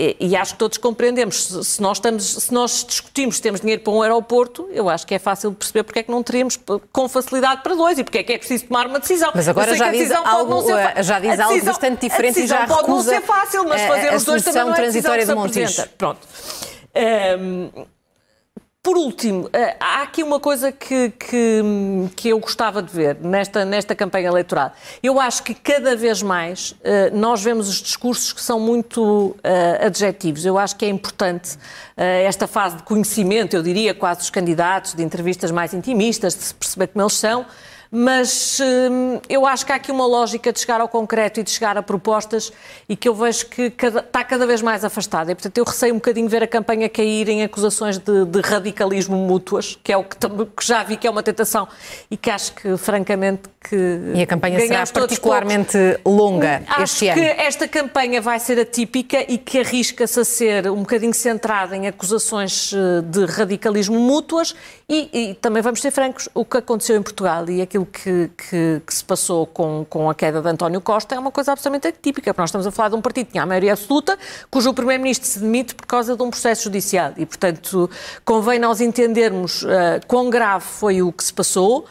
E, 0.00 0.16
e, 0.18 0.34
acho 0.34 0.54
que 0.54 0.58
todos 0.58 0.78
compreendemos, 0.78 1.46
se 1.62 1.82
nós, 1.82 1.98
estamos, 1.98 2.24
se 2.24 2.54
nós 2.54 2.86
discutimos 2.88 3.36
se 3.36 3.42
temos 3.42 3.60
dinheiro 3.60 3.82
para 3.82 3.92
um 3.92 4.00
aeroporto, 4.00 4.66
eu 4.72 4.88
acho 4.88 5.06
que 5.06 5.14
é 5.14 5.18
fácil 5.18 5.52
perceber 5.52 5.82
porque 5.82 5.98
é 5.98 6.02
que 6.02 6.10
não 6.10 6.22
teríamos 6.22 6.58
com 6.90 7.06
facilidade 7.06 7.62
para 7.62 7.74
dois 7.74 7.98
e 7.98 8.04
porque 8.04 8.16
é 8.16 8.22
que 8.22 8.32
é 8.32 8.38
preciso 8.38 8.64
tomar 8.64 8.86
uma 8.86 8.98
decisão. 8.98 9.30
Mas 9.34 9.46
agora 9.46 9.76
já 9.76 9.90
diz, 9.90 10.10
algo, 10.10 10.64
já 11.02 11.20
diz 11.20 11.32
decisão, 11.32 11.50
algo 11.50 11.64
bastante 11.66 12.08
diferente 12.08 12.40
e 12.40 12.46
já 12.46 12.66
pode 12.66 12.88
não 12.88 13.02
ser 13.02 13.20
fácil, 13.20 13.68
mas 13.68 13.82
fazer 13.82 14.08
a, 14.08 14.12
a 14.12 14.16
os 14.16 14.24
dois 14.24 14.42
também 14.42 14.64
não 14.64 14.72
é 14.72 14.76
transitória 14.76 15.26
de 15.26 15.34
Montijo. 15.34 15.86
Pronto. 15.98 16.26
Um, 17.38 17.84
por 18.82 18.96
último, 18.96 19.50
eh, 19.52 19.76
há 19.78 20.02
aqui 20.02 20.22
uma 20.22 20.40
coisa 20.40 20.72
que, 20.72 21.10
que, 21.10 21.62
que, 22.16 22.28
eu 22.30 22.38
gostava 22.38 22.82
de 22.82 22.90
ver 22.90 23.18
nesta, 23.20 23.62
nesta 23.62 23.94
campanha 23.94 24.28
eleitoral. 24.28 24.72
Eu 25.02 25.20
acho 25.20 25.42
que 25.42 25.52
cada 25.54 25.94
vez 25.94 26.22
mais 26.22 26.70
uh, 26.70 27.14
nós 27.14 27.42
vemos 27.42 27.68
os 27.68 27.76
discursos 27.76 28.32
que 28.32 28.40
são 28.40 28.58
muito 28.58 29.02
uh, 29.02 29.86
adjetivos. 29.86 30.46
Eu 30.46 30.56
acho 30.56 30.76
que 30.76 30.86
é 30.86 30.88
importante 30.88 31.58
esta 31.94 32.46
fase 32.46 32.78
de 32.78 32.82
conhecimento, 32.82 33.54
eu 33.54 33.62
diria, 33.62 33.92
quase 33.92 34.20
dos 34.20 34.30
candidatos, 34.30 34.94
de 34.94 35.02
entrevistas 35.02 35.50
mais 35.50 35.74
intimistas, 35.74 36.34
de 36.34 36.44
se 36.44 36.54
perceber 36.54 36.86
como 36.86 37.02
eles 37.02 37.12
são 37.12 37.44
mas 37.90 38.60
hum, 38.60 39.20
eu 39.28 39.44
acho 39.44 39.66
que 39.66 39.72
há 39.72 39.74
aqui 39.74 39.90
uma 39.90 40.06
lógica 40.06 40.52
de 40.52 40.60
chegar 40.60 40.80
ao 40.80 40.88
concreto 40.88 41.40
e 41.40 41.42
de 41.42 41.50
chegar 41.50 41.76
a 41.76 41.82
propostas 41.82 42.52
e 42.88 42.94
que 42.94 43.08
eu 43.08 43.14
vejo 43.14 43.46
que 43.46 43.68
cada, 43.70 43.98
está 43.98 44.22
cada 44.22 44.46
vez 44.46 44.62
mais 44.62 44.84
afastada. 44.84 45.32
E, 45.32 45.34
portanto, 45.34 45.58
eu 45.58 45.64
receio 45.64 45.92
um 45.92 45.96
bocadinho 45.96 46.28
ver 46.28 46.42
a 46.42 46.46
campanha 46.46 46.88
cair 46.88 47.28
em 47.28 47.42
acusações 47.42 47.98
de, 47.98 48.24
de 48.26 48.40
radicalismo 48.40 49.16
mútuas, 49.16 49.76
que 49.82 49.92
é 49.92 49.96
o 49.96 50.04
que, 50.04 50.16
que, 50.16 50.64
já 50.64 50.84
vi 50.84 50.96
que 50.96 51.06
é 51.06 51.10
uma 51.10 51.22
tentação 51.22 51.66
e 52.08 52.16
que 52.16 52.30
acho 52.30 52.52
que, 52.54 52.76
francamente, 52.76 53.42
que. 53.68 53.76
E 54.14 54.22
a 54.22 54.26
campanha 54.26 54.60
será 54.60 54.86
particularmente 54.86 55.76
longa 56.06 56.62
acho 56.68 56.82
este 56.82 57.08
ano. 57.08 57.20
Acho 57.20 57.34
que 57.34 57.42
esta 57.42 57.68
campanha 57.68 58.20
vai 58.20 58.38
ser 58.38 58.60
atípica 58.60 59.24
e 59.26 59.36
que 59.36 59.58
arrisca-se 59.58 60.20
a 60.20 60.24
ser 60.24 60.70
um 60.70 60.80
bocadinho 60.80 61.14
centrada 61.14 61.76
em 61.76 61.88
acusações 61.88 62.72
eh, 62.72 63.02
de 63.02 63.24
radicalismo 63.24 63.98
mútuas 63.98 64.54
e, 64.88 65.08
e 65.12 65.34
também 65.34 65.62
vamos 65.62 65.80
ser 65.80 65.90
francos, 65.90 66.28
o 66.34 66.44
que 66.44 66.58
aconteceu 66.58 66.96
em 66.96 67.02
Portugal 67.02 67.48
e 67.48 67.60
aquilo 67.60 67.79
aquilo 67.80 67.86
que, 67.86 68.30
que, 68.36 68.82
que, 68.86 68.94
se 68.94 69.04
passou 69.04 69.46
com, 69.46 69.84
com 69.88 70.10
a 70.10 70.14
queda 70.14 70.40
de 70.40 70.48
António 70.48 70.80
Costa 70.80 71.14
é 71.14 71.18
uma 71.18 71.30
coisa 71.30 71.52
absolutamente 71.52 71.88
atípica, 71.88 72.32
porque 72.32 72.40
nós 72.40 72.50
estamos 72.50 72.66
a 72.66 72.70
falar 72.70 72.90
de 72.90 72.96
um 72.96 73.00
partido 73.00 73.26
que 73.26 73.32
tinha 73.32 73.42
a 73.42 73.46
maioria 73.46 73.72
absoluta, 73.72 74.18
cujo 74.50 74.72
Primeiro-Ministro 74.74 75.28
se 75.28 75.40
demite 75.40 75.74
por 75.74 75.86
causa 75.86 76.16
de 76.16 76.22
um 76.22 76.30
processo 76.30 76.64
judicial. 76.64 77.12
E, 77.16 77.26
portanto, 77.26 77.90
convém 78.24 78.58
nós 78.58 78.80
entendermos 78.80 79.62
uh, 79.62 80.00
quão 80.06 80.30
grave 80.30 80.64
foi 80.64 81.02
o 81.02 81.12
que 81.12 81.24
se 81.24 81.32
passou. 81.32 81.86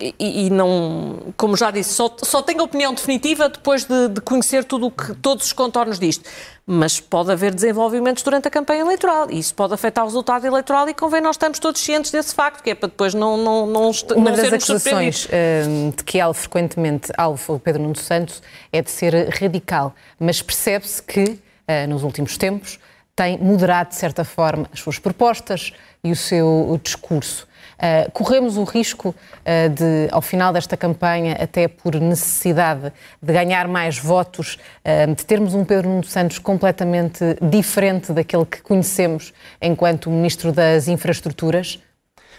E, 0.00 0.46
e, 0.46 0.50
não, 0.50 1.32
como 1.36 1.56
já 1.56 1.72
disse, 1.72 1.90
só, 1.94 2.14
só 2.22 2.40
tenho 2.40 2.62
opinião 2.62 2.94
definitiva 2.94 3.48
depois 3.48 3.84
de, 3.84 4.08
de 4.08 4.20
conhecer 4.20 4.62
tudo 4.64 4.92
que, 4.92 5.12
todos 5.16 5.46
os 5.46 5.52
contornos 5.52 5.98
disto. 5.98 6.28
Mas 6.64 7.00
pode 7.00 7.32
haver 7.32 7.52
desenvolvimentos 7.52 8.22
durante 8.22 8.46
a 8.46 8.50
campanha 8.50 8.82
eleitoral 8.82 9.28
e 9.28 9.38
isso 9.38 9.54
pode 9.56 9.74
afetar 9.74 10.04
o 10.04 10.06
resultado 10.06 10.46
eleitoral 10.46 10.88
e 10.88 10.94
convém 10.94 11.20
nós 11.20 11.34
estamos 11.34 11.58
todos 11.58 11.80
cientes 11.80 12.12
desse 12.12 12.32
facto, 12.32 12.62
que 12.62 12.70
é 12.70 12.74
para 12.76 12.88
depois 12.88 13.12
não, 13.12 13.36
não, 13.36 13.66
não, 13.66 13.90
Uma 14.14 14.30
não 14.30 14.36
das 14.36 14.52
acusações 14.52 15.24
uh, 15.24 15.90
de 15.96 16.04
que 16.04 16.18
é 16.18 16.20
alvo 16.20 16.38
frequentemente 16.38 17.10
alvo 17.16 17.54
o 17.54 17.58
Pedro 17.58 17.82
Nuno 17.82 17.96
Santos 17.96 18.40
é 18.70 18.80
de 18.80 18.90
ser 18.90 19.30
radical, 19.30 19.94
mas 20.20 20.40
percebe-se 20.42 21.02
que 21.02 21.24
uh, 21.24 21.88
nos 21.88 22.04
últimos 22.04 22.36
tempos 22.36 22.78
tem 23.16 23.36
moderado 23.36 23.88
de 23.88 23.96
certa 23.96 24.22
forma 24.22 24.68
as 24.72 24.78
suas 24.78 24.98
propostas 25.00 25.72
e 26.04 26.12
o 26.12 26.16
seu 26.16 26.78
discurso. 26.84 27.47
Uh, 27.78 28.10
corremos 28.10 28.56
o 28.56 28.64
risco 28.64 29.10
uh, 29.10 29.68
de, 29.68 30.08
ao 30.10 30.20
final 30.20 30.52
desta 30.52 30.76
campanha, 30.76 31.36
até 31.40 31.68
por 31.68 31.94
necessidade 31.94 32.92
de 33.22 33.32
ganhar 33.32 33.68
mais 33.68 33.96
votos, 33.96 34.58
uh, 34.84 35.14
de 35.14 35.24
termos 35.24 35.54
um 35.54 35.64
Pedro 35.64 35.88
Nuno 35.88 36.02
Santos 36.02 36.40
completamente 36.40 37.24
diferente 37.40 38.12
daquele 38.12 38.44
que 38.44 38.60
conhecemos 38.62 39.32
enquanto 39.62 40.10
Ministro 40.10 40.50
das 40.50 40.88
Infraestruturas? 40.88 41.78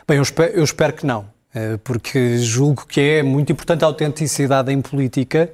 Bem, 0.06 0.18
eu 0.18 0.24
espero, 0.24 0.52
eu 0.52 0.64
espero 0.64 0.92
que 0.92 1.06
não, 1.06 1.28
porque 1.84 2.40
julgo 2.40 2.86
que 2.86 3.00
é 3.00 3.24
muito 3.24 3.52
importante 3.52 3.84
a 3.84 3.88
autenticidade 3.88 4.74
em 4.74 4.82
política, 4.82 5.52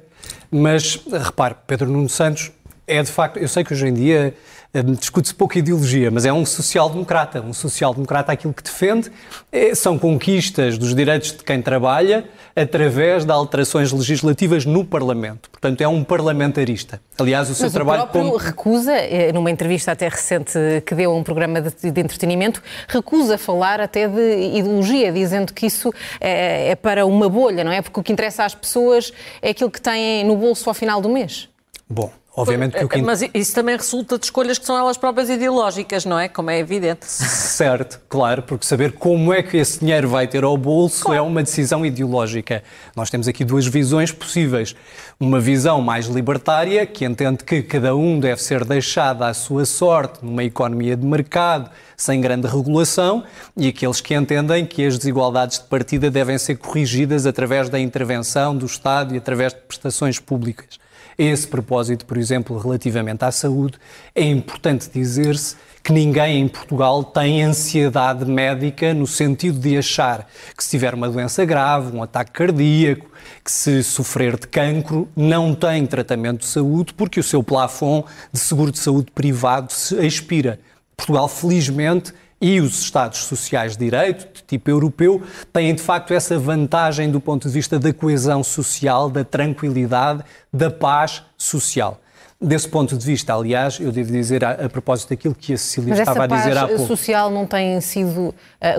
mas 0.50 0.98
repare, 1.12 1.54
Pedro 1.66 1.90
Nuno 1.90 2.08
Santos 2.08 2.50
é 2.86 3.02
de 3.02 3.10
facto, 3.10 3.38
eu 3.38 3.48
sei 3.48 3.64
que 3.64 3.72
hoje 3.74 3.86
em 3.86 3.92
dia 3.92 4.34
discute-se 4.82 5.34
pouco 5.34 5.56
ideologia, 5.58 6.10
mas 6.10 6.24
é 6.24 6.32
um 6.32 6.44
social-democrata. 6.44 7.40
Um 7.40 7.52
social-democrata 7.52 8.32
aquilo 8.32 8.52
que 8.52 8.62
defende 8.62 9.10
é, 9.50 9.74
são 9.74 9.98
conquistas 9.98 10.78
dos 10.78 10.94
direitos 10.94 11.32
de 11.32 11.44
quem 11.44 11.62
trabalha 11.62 12.24
através 12.54 13.24
de 13.24 13.30
alterações 13.30 13.92
legislativas 13.92 14.64
no 14.64 14.84
Parlamento. 14.84 15.50
Portanto, 15.50 15.80
é 15.82 15.88
um 15.88 16.02
parlamentarista. 16.02 17.00
Aliás, 17.18 17.50
o 17.50 17.54
seu 17.54 17.66
mas 17.66 17.72
trabalho... 17.72 18.02
o 18.02 18.06
próprio 18.06 18.32
como... 18.32 18.36
recusa, 18.36 18.92
eh, 18.92 19.30
numa 19.32 19.50
entrevista 19.50 19.92
até 19.92 20.08
recente 20.08 20.58
que 20.86 20.94
deu 20.94 21.12
a 21.12 21.14
um 21.14 21.22
programa 21.22 21.60
de, 21.60 21.90
de 21.90 22.00
entretenimento, 22.00 22.62
recusa 22.88 23.36
falar 23.36 23.80
até 23.80 24.08
de 24.08 24.56
ideologia, 24.58 25.12
dizendo 25.12 25.52
que 25.52 25.66
isso 25.66 25.92
é, 26.20 26.70
é 26.70 26.74
para 26.74 27.04
uma 27.04 27.28
bolha, 27.28 27.62
não 27.62 27.72
é? 27.72 27.82
Porque 27.82 28.00
o 28.00 28.02
que 28.02 28.12
interessa 28.12 28.44
às 28.44 28.54
pessoas 28.54 29.12
é 29.42 29.50
aquilo 29.50 29.70
que 29.70 29.80
têm 29.80 30.24
no 30.24 30.36
bolso 30.36 30.68
ao 30.70 30.74
final 30.74 31.00
do 31.00 31.10
mês. 31.10 31.48
Bom, 31.88 32.10
Obviamente 32.36 32.76
que 32.76 32.84
o 32.84 32.88
que... 32.88 33.00
Mas 33.00 33.22
isso 33.32 33.54
também 33.54 33.74
resulta 33.74 34.18
de 34.18 34.26
escolhas 34.26 34.58
que 34.58 34.66
são 34.66 34.76
elas 34.76 34.98
próprias 34.98 35.30
ideológicas, 35.30 36.04
não 36.04 36.18
é? 36.18 36.28
Como 36.28 36.50
é 36.50 36.58
evidente. 36.58 37.06
Certo, 37.06 37.98
claro, 38.10 38.42
porque 38.42 38.66
saber 38.66 38.92
como 38.92 39.32
é 39.32 39.42
que 39.42 39.56
esse 39.56 39.80
dinheiro 39.80 40.06
vai 40.06 40.28
ter 40.28 40.44
ao 40.44 40.54
bolso 40.58 41.04
claro. 41.04 41.18
é 41.18 41.22
uma 41.22 41.42
decisão 41.42 41.84
ideológica. 41.86 42.62
Nós 42.94 43.08
temos 43.08 43.26
aqui 43.26 43.42
duas 43.42 43.66
visões 43.66 44.12
possíveis. 44.12 44.76
Uma 45.18 45.40
visão 45.40 45.80
mais 45.80 46.08
libertária, 46.08 46.84
que 46.84 47.06
entende 47.06 47.42
que 47.42 47.62
cada 47.62 47.96
um 47.96 48.20
deve 48.20 48.42
ser 48.42 48.66
deixado 48.66 49.22
à 49.22 49.32
sua 49.32 49.64
sorte 49.64 50.18
numa 50.22 50.44
economia 50.44 50.94
de 50.94 51.06
mercado, 51.06 51.70
sem 51.96 52.20
grande 52.20 52.46
regulação, 52.46 53.24
e 53.56 53.68
aqueles 53.68 54.02
que 54.02 54.14
entendem 54.14 54.66
que 54.66 54.84
as 54.84 54.98
desigualdades 54.98 55.58
de 55.58 55.64
partida 55.64 56.10
devem 56.10 56.36
ser 56.36 56.56
corrigidas 56.56 57.24
através 57.24 57.70
da 57.70 57.80
intervenção 57.80 58.54
do 58.54 58.66
Estado 58.66 59.14
e 59.14 59.16
através 59.18 59.54
de 59.54 59.60
prestações 59.60 60.18
públicas. 60.18 60.78
A 61.18 61.22
esse 61.22 61.48
propósito, 61.48 62.04
por 62.04 62.18
exemplo, 62.18 62.58
relativamente 62.58 63.24
à 63.24 63.30
saúde, 63.30 63.78
é 64.14 64.22
importante 64.22 64.90
dizer-se 64.92 65.56
que 65.82 65.92
ninguém 65.92 66.40
em 66.40 66.48
Portugal 66.48 67.02
tem 67.04 67.42
ansiedade 67.42 68.24
médica 68.24 68.92
no 68.92 69.06
sentido 69.06 69.58
de 69.58 69.78
achar 69.78 70.28
que 70.54 70.62
se 70.62 70.70
tiver 70.70 70.92
uma 70.92 71.08
doença 71.08 71.44
grave, 71.44 71.96
um 71.96 72.02
ataque 72.02 72.32
cardíaco, 72.32 73.08
que 73.42 73.50
se 73.50 73.82
sofrer 73.82 74.38
de 74.38 74.46
cancro, 74.46 75.08
não 75.16 75.54
tem 75.54 75.86
tratamento 75.86 76.40
de 76.40 76.46
saúde 76.46 76.92
porque 76.92 77.20
o 77.20 77.22
seu 77.22 77.42
plafond 77.42 78.04
de 78.32 78.38
seguro 78.38 78.70
de 78.70 78.78
saúde 78.78 79.10
privado 79.14 79.72
se 79.72 79.94
expira. 80.04 80.58
Portugal, 80.96 81.28
felizmente, 81.28 82.12
e 82.40 82.60
os 82.60 82.80
Estados 82.80 83.20
sociais 83.20 83.76
de 83.76 83.84
direito, 83.84 84.32
de 84.32 84.42
tipo 84.42 84.70
europeu, 84.70 85.22
têm 85.52 85.74
de 85.74 85.82
facto 85.82 86.12
essa 86.12 86.38
vantagem 86.38 87.10
do 87.10 87.20
ponto 87.20 87.48
de 87.48 87.54
vista 87.54 87.78
da 87.78 87.92
coesão 87.92 88.44
social, 88.44 89.08
da 89.08 89.24
tranquilidade, 89.24 90.22
da 90.52 90.70
paz 90.70 91.22
social. 91.36 92.00
Desse 92.38 92.68
ponto 92.68 92.98
de 92.98 93.06
vista, 93.06 93.34
aliás, 93.34 93.80
eu 93.80 93.90
devo 93.90 94.12
dizer 94.12 94.44
a, 94.44 94.66
a 94.66 94.68
propósito 94.68 95.08
daquilo 95.08 95.34
que 95.34 95.54
a 95.54 95.58
Cecília 95.58 95.90
Mas 95.90 96.00
estava 96.00 96.24
a 96.24 96.26
dizer 96.26 96.54
há 96.54 96.66
pouco. 96.66 96.72
Mas 96.74 96.82
essa 96.82 96.86
social 96.86 97.30
não 97.30 97.46
tem 97.46 97.80
sido 97.80 98.28
uh, 98.28 98.34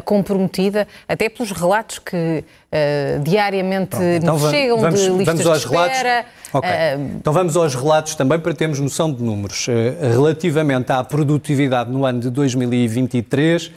comprometida, 0.05 0.87
até 1.07 1.27
pelos 1.27 1.51
relatos 1.51 1.97
que 1.97 2.43
uh, 2.45 3.23
diariamente 3.23 3.89
Pronto, 3.89 4.05
então 4.05 4.37
nos 4.37 4.51
chegam 4.51 4.79
vamos, 4.79 5.01
de 5.01 5.09
listas 5.09 5.25
vamos 5.25 5.47
aos 5.47 5.59
de 5.61 5.65
espera. 5.65 6.09
Relatos. 6.09 6.31
Okay. 6.53 6.69
Uh, 6.69 7.17
então 7.19 7.33
vamos 7.33 7.57
aos 7.57 7.73
relatos 7.73 8.13
também 8.13 8.39
para 8.39 8.53
termos 8.53 8.79
noção 8.79 9.11
de 9.11 9.23
números. 9.23 9.65
relativamente 9.99 10.91
à 10.91 11.03
produtividade 11.03 11.89
no 11.89 12.05
ano 12.05 12.19
de 12.19 12.29
2023, 12.29 13.71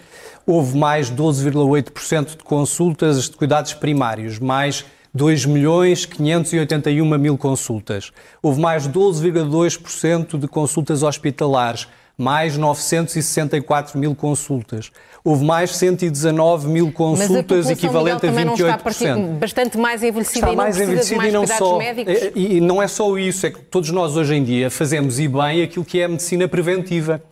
houve 0.47 0.77
mais 0.77 1.11
12,8% 1.11 2.37
de 2.37 2.45
consultas 2.45 3.31
de 3.31 3.37
cuidados 3.37 3.73
primários, 3.73 4.39
mais 4.39 4.85
2 5.13 5.47
milhões 5.47 6.07
581 6.07 7.19
mil 7.19 7.37
consultas. 7.37 8.13
Houve 8.43 8.61
mais 8.61 8.89
12,2% 8.89 10.39
de 10.39 10.47
consultas 10.47 11.03
hospitalares, 11.03 11.89
mais 12.17 12.57
964 12.57 13.99
mil 13.99 14.15
consultas. 14.15 14.93
Houve 15.25 15.45
mais 15.45 15.75
119 15.77 16.69
mil 16.69 16.93
consultas, 16.93 17.69
equivalente 17.69 18.27
a 18.27 18.33
28%. 18.33 18.53
Está 18.53 18.75
a 18.75 18.79
partir 18.79 19.17
bastante 19.39 19.79
mais 19.79 20.03
envelhecida 20.03 20.39
está 20.39 20.53
e 20.53 20.57
não 20.57 20.63
mais 20.63 20.81
envelhecida 20.81 21.17
mais 21.17 21.31
e 21.31 21.33
não 21.33 21.47
só, 21.47 21.79
médicos. 21.79 22.15
É, 22.15 22.33
e 22.35 22.61
não 22.61 22.83
é 22.83 22.89
só 22.89 23.19
isso, 23.19 23.47
é 23.47 23.51
que 23.51 23.61
todos 23.63 23.91
nós 23.91 24.17
hoje 24.17 24.35
em 24.35 24.45
dia 24.45 24.71
fazemos 24.71 25.19
e 25.19 25.29
bem 25.29 25.63
aquilo 25.63 25.85
que 25.85 26.01
é 26.01 26.05
a 26.05 26.09
medicina 26.09 26.47
preventiva 26.47 27.23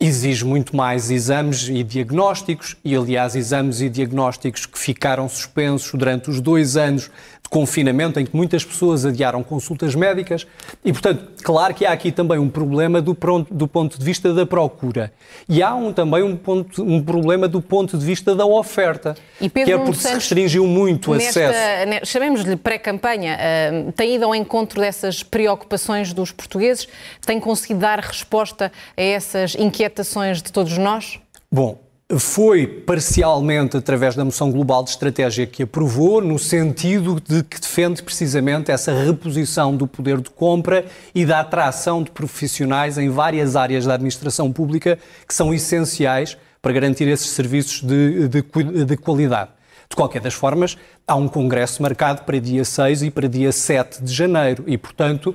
exige 0.00 0.46
muito 0.46 0.74
mais 0.74 1.10
exames 1.10 1.68
e 1.68 1.82
diagnósticos, 1.84 2.74
e 2.82 2.96
aliás, 2.96 3.36
exames 3.36 3.82
e 3.82 3.88
diagnósticos 3.90 4.64
que 4.64 4.78
ficaram 4.78 5.28
suspensos 5.28 5.92
durante 5.92 6.30
os 6.30 6.40
dois 6.40 6.76
anos 6.76 7.10
confinamento, 7.50 8.20
em 8.20 8.24
que 8.24 8.34
muitas 8.34 8.64
pessoas 8.64 9.04
adiaram 9.04 9.42
consultas 9.42 9.96
médicas, 9.96 10.46
e 10.84 10.92
portanto, 10.92 11.32
claro 11.42 11.74
que 11.74 11.84
há 11.84 11.90
aqui 11.90 12.12
também 12.12 12.38
um 12.38 12.48
problema 12.48 13.02
do, 13.02 13.16
do 13.50 13.66
ponto 13.66 13.98
de 13.98 14.04
vista 14.04 14.32
da 14.32 14.46
procura. 14.46 15.12
E 15.48 15.60
há 15.60 15.74
um, 15.74 15.92
também 15.92 16.22
um, 16.22 16.36
ponto, 16.36 16.80
um 16.80 17.02
problema 17.02 17.48
do 17.48 17.60
ponto 17.60 17.98
de 17.98 18.06
vista 18.06 18.36
da 18.36 18.46
oferta, 18.46 19.16
que 19.38 19.72
é 19.72 19.76
porque 19.76 19.94
Santos, 19.94 20.00
se 20.00 20.14
restringiu 20.14 20.64
muito 20.64 21.10
o 21.10 21.14
acesso. 21.14 21.58
Chamemos-lhe 22.04 22.54
pré-campanha, 22.54 23.36
uh, 23.36 23.92
tem 23.92 24.14
ido 24.14 24.26
ao 24.26 24.34
encontro 24.34 24.80
dessas 24.80 25.24
preocupações 25.24 26.12
dos 26.12 26.30
portugueses, 26.30 26.86
tem 27.26 27.40
conseguido 27.40 27.80
dar 27.80 27.98
resposta 27.98 28.70
a 28.96 29.02
essas 29.02 29.56
inquietações 29.56 30.40
de 30.40 30.52
todos 30.52 30.78
nós? 30.78 31.18
Bom, 31.50 31.89
foi 32.18 32.66
parcialmente 32.66 33.76
através 33.76 34.16
da 34.16 34.24
moção 34.24 34.50
global 34.50 34.82
de 34.82 34.90
estratégia 34.90 35.46
que 35.46 35.62
aprovou, 35.62 36.20
no 36.20 36.38
sentido 36.38 37.20
de 37.20 37.42
que 37.44 37.60
defende 37.60 38.02
precisamente 38.02 38.70
essa 38.70 38.92
reposição 38.92 39.76
do 39.76 39.86
poder 39.86 40.20
de 40.20 40.30
compra 40.30 40.84
e 41.14 41.24
da 41.24 41.40
atração 41.40 42.02
de 42.02 42.10
profissionais 42.10 42.98
em 42.98 43.08
várias 43.08 43.54
áreas 43.54 43.86
da 43.86 43.94
administração 43.94 44.52
pública 44.52 44.98
que 45.26 45.34
são 45.34 45.54
essenciais 45.54 46.36
para 46.60 46.72
garantir 46.72 47.06
esses 47.06 47.30
serviços 47.30 47.82
de, 47.82 48.28
de, 48.28 48.84
de 48.84 48.96
qualidade. 48.96 49.50
De 49.88 49.96
qualquer 49.96 50.20
das 50.20 50.34
formas, 50.34 50.76
há 51.06 51.16
um 51.16 51.26
congresso 51.26 51.82
marcado 51.82 52.22
para 52.22 52.38
dia 52.38 52.64
6 52.64 53.02
e 53.02 53.10
para 53.10 53.28
dia 53.28 53.50
7 53.50 54.02
de 54.02 54.12
janeiro 54.12 54.64
e, 54.66 54.78
portanto, 54.78 55.34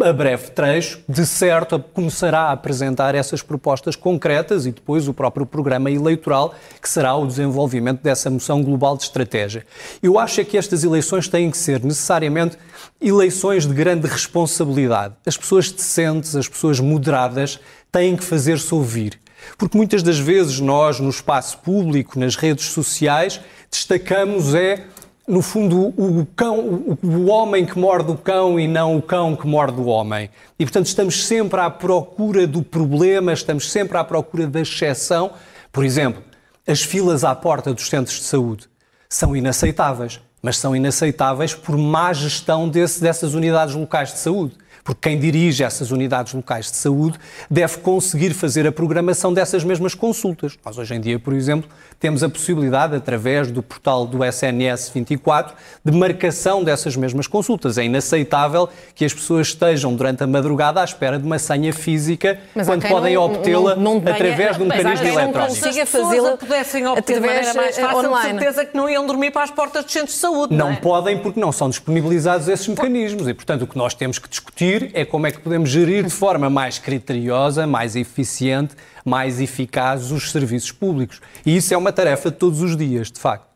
a 0.00 0.12
breve 0.12 0.50
trecho, 0.50 1.00
de 1.08 1.24
certo, 1.24 1.78
começará 1.78 2.40
a 2.40 2.52
apresentar 2.52 3.14
essas 3.14 3.42
propostas 3.42 3.94
concretas 3.94 4.66
e 4.66 4.72
depois 4.72 5.06
o 5.06 5.14
próprio 5.14 5.46
programa 5.46 5.90
eleitoral, 5.90 6.54
que 6.82 6.88
será 6.88 7.14
o 7.14 7.26
desenvolvimento 7.26 8.02
dessa 8.02 8.28
moção 8.28 8.62
global 8.62 8.96
de 8.96 9.04
estratégia. 9.04 9.64
Eu 10.02 10.18
acho 10.18 10.40
é 10.40 10.44
que 10.44 10.58
estas 10.58 10.82
eleições 10.82 11.28
têm 11.28 11.50
que 11.50 11.56
ser 11.56 11.82
necessariamente 11.82 12.58
eleições 13.00 13.66
de 13.66 13.72
grande 13.72 14.08
responsabilidade. 14.08 15.14
As 15.24 15.36
pessoas 15.36 15.70
decentes, 15.70 16.34
as 16.34 16.48
pessoas 16.48 16.80
moderadas, 16.80 17.60
têm 17.92 18.16
que 18.16 18.24
fazer-se 18.24 18.74
ouvir. 18.74 19.20
Porque 19.56 19.76
muitas 19.76 20.02
das 20.02 20.18
vezes 20.18 20.58
nós, 20.58 20.98
no 20.98 21.10
espaço 21.10 21.58
público, 21.58 22.18
nas 22.18 22.34
redes 22.34 22.66
sociais, 22.66 23.40
destacamos 23.70 24.54
é 24.54 24.84
no 25.26 25.40
fundo, 25.40 25.88
o, 25.96 26.26
cão, 26.36 26.96
o, 27.02 27.26
homem 27.26 27.64
que 27.64 27.78
morde 27.78 28.10
o 28.10 28.16
cão 28.16 28.60
e 28.60 28.68
não 28.68 28.96
o 28.96 29.02
cão 29.02 29.34
que 29.34 29.46
morde 29.46 29.80
o 29.80 29.86
homem. 29.86 30.28
E, 30.58 30.64
portanto, 30.64 30.86
estamos 30.86 31.26
sempre 31.26 31.60
à 31.60 31.70
procura 31.70 32.46
do 32.46 32.62
problema, 32.62 33.32
estamos 33.32 33.70
sempre 33.70 33.96
à 33.96 34.04
procura 34.04 34.46
da 34.46 34.60
exceção. 34.60 35.32
Por 35.72 35.84
exemplo, 35.84 36.22
as 36.66 36.82
filas 36.82 37.24
à 37.24 37.34
porta 37.34 37.72
dos 37.72 37.88
centros 37.88 38.18
de 38.18 38.24
saúde 38.24 38.68
são 39.08 39.34
inaceitáveis, 39.34 40.20
mas 40.42 40.58
são 40.58 40.76
inaceitáveis 40.76 41.54
por 41.54 41.76
má 41.78 42.12
gestão 42.12 42.68
desse, 42.68 43.00
dessas 43.00 43.32
unidades 43.32 43.74
locais 43.74 44.12
de 44.12 44.18
saúde 44.18 44.54
porque 44.82 45.08
quem 45.08 45.18
dirige 45.18 45.62
essas 45.62 45.90
unidades 45.90 46.32
locais 46.32 46.70
de 46.70 46.76
saúde 46.76 47.18
deve 47.50 47.78
conseguir 47.78 48.34
fazer 48.34 48.66
a 48.66 48.72
programação 48.72 49.32
dessas 49.32 49.64
mesmas 49.64 49.94
consultas. 49.94 50.58
Nós, 50.64 50.76
hoje 50.76 50.94
em 50.94 51.00
dia, 51.00 51.18
por 51.18 51.32
exemplo, 51.32 51.68
temos 52.00 52.22
a 52.22 52.28
possibilidade, 52.28 52.94
através 52.96 53.50
do 53.50 53.62
portal 53.62 54.06
do 54.06 54.24
SNS 54.24 54.90
24, 54.90 55.54
de 55.84 55.92
marcação 55.92 56.62
dessas 56.62 56.96
mesmas 56.96 57.26
consultas. 57.26 57.78
É 57.78 57.84
inaceitável 57.84 58.68
que 58.94 59.04
as 59.04 59.14
pessoas 59.14 59.48
estejam 59.48 59.94
durante 59.94 60.22
a 60.22 60.26
madrugada 60.26 60.80
à 60.80 60.84
espera 60.84 61.18
de 61.18 61.24
uma 61.24 61.38
senha 61.38 61.72
física 61.72 62.38
mas 62.54 62.66
quando 62.66 62.86
podem 62.86 63.16
obtê-la 63.16 63.76
através 64.10 64.56
de 64.56 64.62
um 64.62 64.66
mecanismo 64.66 65.06
eletrónico. 65.06 65.54
Se 65.54 65.68
as 65.68 65.76
pessoas 65.90 66.38
pudessem 66.38 66.86
obter 66.86 67.14
de 67.14 67.20
maneira 67.20 67.54
mais 67.54 67.78
fácil, 67.78 68.10
online. 68.10 68.38
de 68.38 68.44
certeza 68.44 68.64
que 68.64 68.76
não 68.76 68.88
iam 68.88 69.06
dormir 69.06 69.30
para 69.30 69.42
as 69.42 69.50
portas 69.50 69.84
dos 69.84 69.92
centros 69.92 70.14
de 70.14 70.20
saúde. 70.20 70.54
Não, 70.54 70.66
não 70.66 70.72
é? 70.72 70.76
podem 70.76 71.18
porque 71.18 71.40
não 71.40 71.52
são 71.52 71.68
disponibilizados 71.68 72.48
esses 72.48 72.66
mecanismos 72.68 73.28
e, 73.28 73.34
portanto, 73.34 73.62
o 73.62 73.66
que 73.66 73.76
nós 73.76 73.94
temos 73.94 74.18
que 74.18 74.28
discutir 74.28 74.63
é 74.92 75.04
como 75.04 75.26
é 75.26 75.30
que 75.30 75.40
podemos 75.40 75.70
gerir 75.70 76.04
de 76.04 76.10
forma 76.10 76.50
mais 76.50 76.78
criteriosa, 76.78 77.66
mais 77.66 77.96
eficiente, 77.96 78.74
mais 79.04 79.40
eficaz 79.40 80.10
os 80.10 80.30
serviços 80.30 80.72
públicos. 80.72 81.20
E 81.44 81.56
isso 81.56 81.72
é 81.72 81.76
uma 81.76 81.92
tarefa 81.92 82.30
de 82.30 82.36
todos 82.36 82.62
os 82.62 82.76
dias, 82.76 83.10
de 83.10 83.20
facto. 83.20 83.53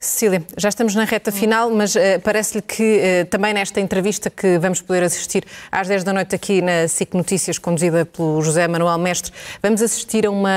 Cecília, 0.00 0.46
já 0.56 0.68
estamos 0.68 0.94
na 0.94 1.02
reta 1.02 1.32
final, 1.32 1.70
mas 1.70 1.96
uh, 1.96 1.98
parece-lhe 2.22 2.62
que 2.62 3.00
uh, 3.00 3.26
também 3.26 3.52
nesta 3.52 3.80
entrevista 3.80 4.30
que 4.30 4.56
vamos 4.56 4.80
poder 4.80 5.02
assistir 5.02 5.44
às 5.72 5.88
10 5.88 6.04
da 6.04 6.12
noite 6.12 6.36
aqui 6.36 6.62
na 6.62 6.86
SIC 6.86 7.14
Notícias, 7.14 7.58
conduzida 7.58 8.06
pelo 8.06 8.40
José 8.40 8.68
Manuel 8.68 8.96
Mestre, 8.96 9.32
vamos 9.60 9.82
assistir 9.82 10.24
a 10.24 10.30
uma 10.30 10.50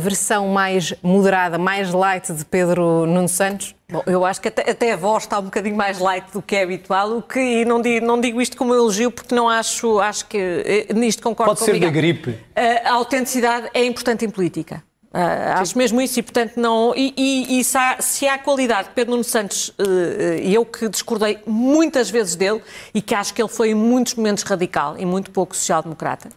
versão 0.00 0.48
mais 0.48 0.92
moderada, 1.00 1.58
mais 1.58 1.92
light 1.92 2.32
de 2.32 2.44
Pedro 2.44 3.06
Nuno 3.06 3.28
Santos? 3.28 3.72
Bom, 3.88 4.02
eu 4.04 4.24
acho 4.24 4.40
que 4.40 4.48
até, 4.48 4.68
até, 4.68 4.92
a 4.92 4.96
voz 4.96 5.22
está 5.22 5.38
um 5.38 5.44
bocadinho 5.44 5.76
mais 5.76 6.00
light 6.00 6.32
do 6.32 6.42
que 6.42 6.56
é 6.56 6.64
habitual, 6.64 7.18
o 7.18 7.22
que, 7.22 7.38
e 7.38 7.64
não 7.64 7.80
digo, 7.80 8.04
não 8.04 8.20
digo 8.20 8.42
isto 8.42 8.56
como 8.56 8.74
elogio, 8.74 9.12
porque 9.12 9.32
não 9.32 9.48
acho, 9.48 10.00
acho 10.00 10.26
que 10.26 10.36
eh, 10.36 10.92
nisto 10.92 11.22
concordo 11.22 11.54
Pode 11.54 11.64
ser 11.64 11.78
da 11.78 11.88
gripe. 11.88 12.36
A 12.84 12.94
autenticidade 12.94 13.70
é 13.72 13.84
importante 13.84 14.24
em 14.24 14.28
política. 14.28 14.82
Uh, 15.12 15.56
acho 15.56 15.78
mesmo 15.78 16.02
isso 16.02 16.18
e, 16.18 16.22
portanto, 16.22 16.58
não. 16.58 16.92
E, 16.94 17.14
e, 17.16 17.60
e 17.60 17.64
se, 17.64 17.78
há, 17.78 17.96
se, 17.98 18.28
há, 18.28 18.38
qualidade 18.38 18.88
de 18.88 18.94
Pedro 18.94 19.12
Nuno 19.12 19.24
Santos, 19.24 19.72
e 19.78 20.50
uh, 20.50 20.60
eu 20.60 20.66
que 20.66 20.86
discordei 20.88 21.38
muitas 21.46 22.10
vezes 22.10 22.36
dele 22.36 22.60
e 22.92 23.00
que 23.00 23.14
acho 23.14 23.32
que 23.32 23.40
ele 23.40 23.48
foi 23.48 23.70
em 23.70 23.74
muitos 23.74 24.14
momentos 24.14 24.44
radical 24.44 24.96
e 24.98 25.06
muito 25.06 25.30
pouco 25.30 25.56
social-democrata, 25.56 26.28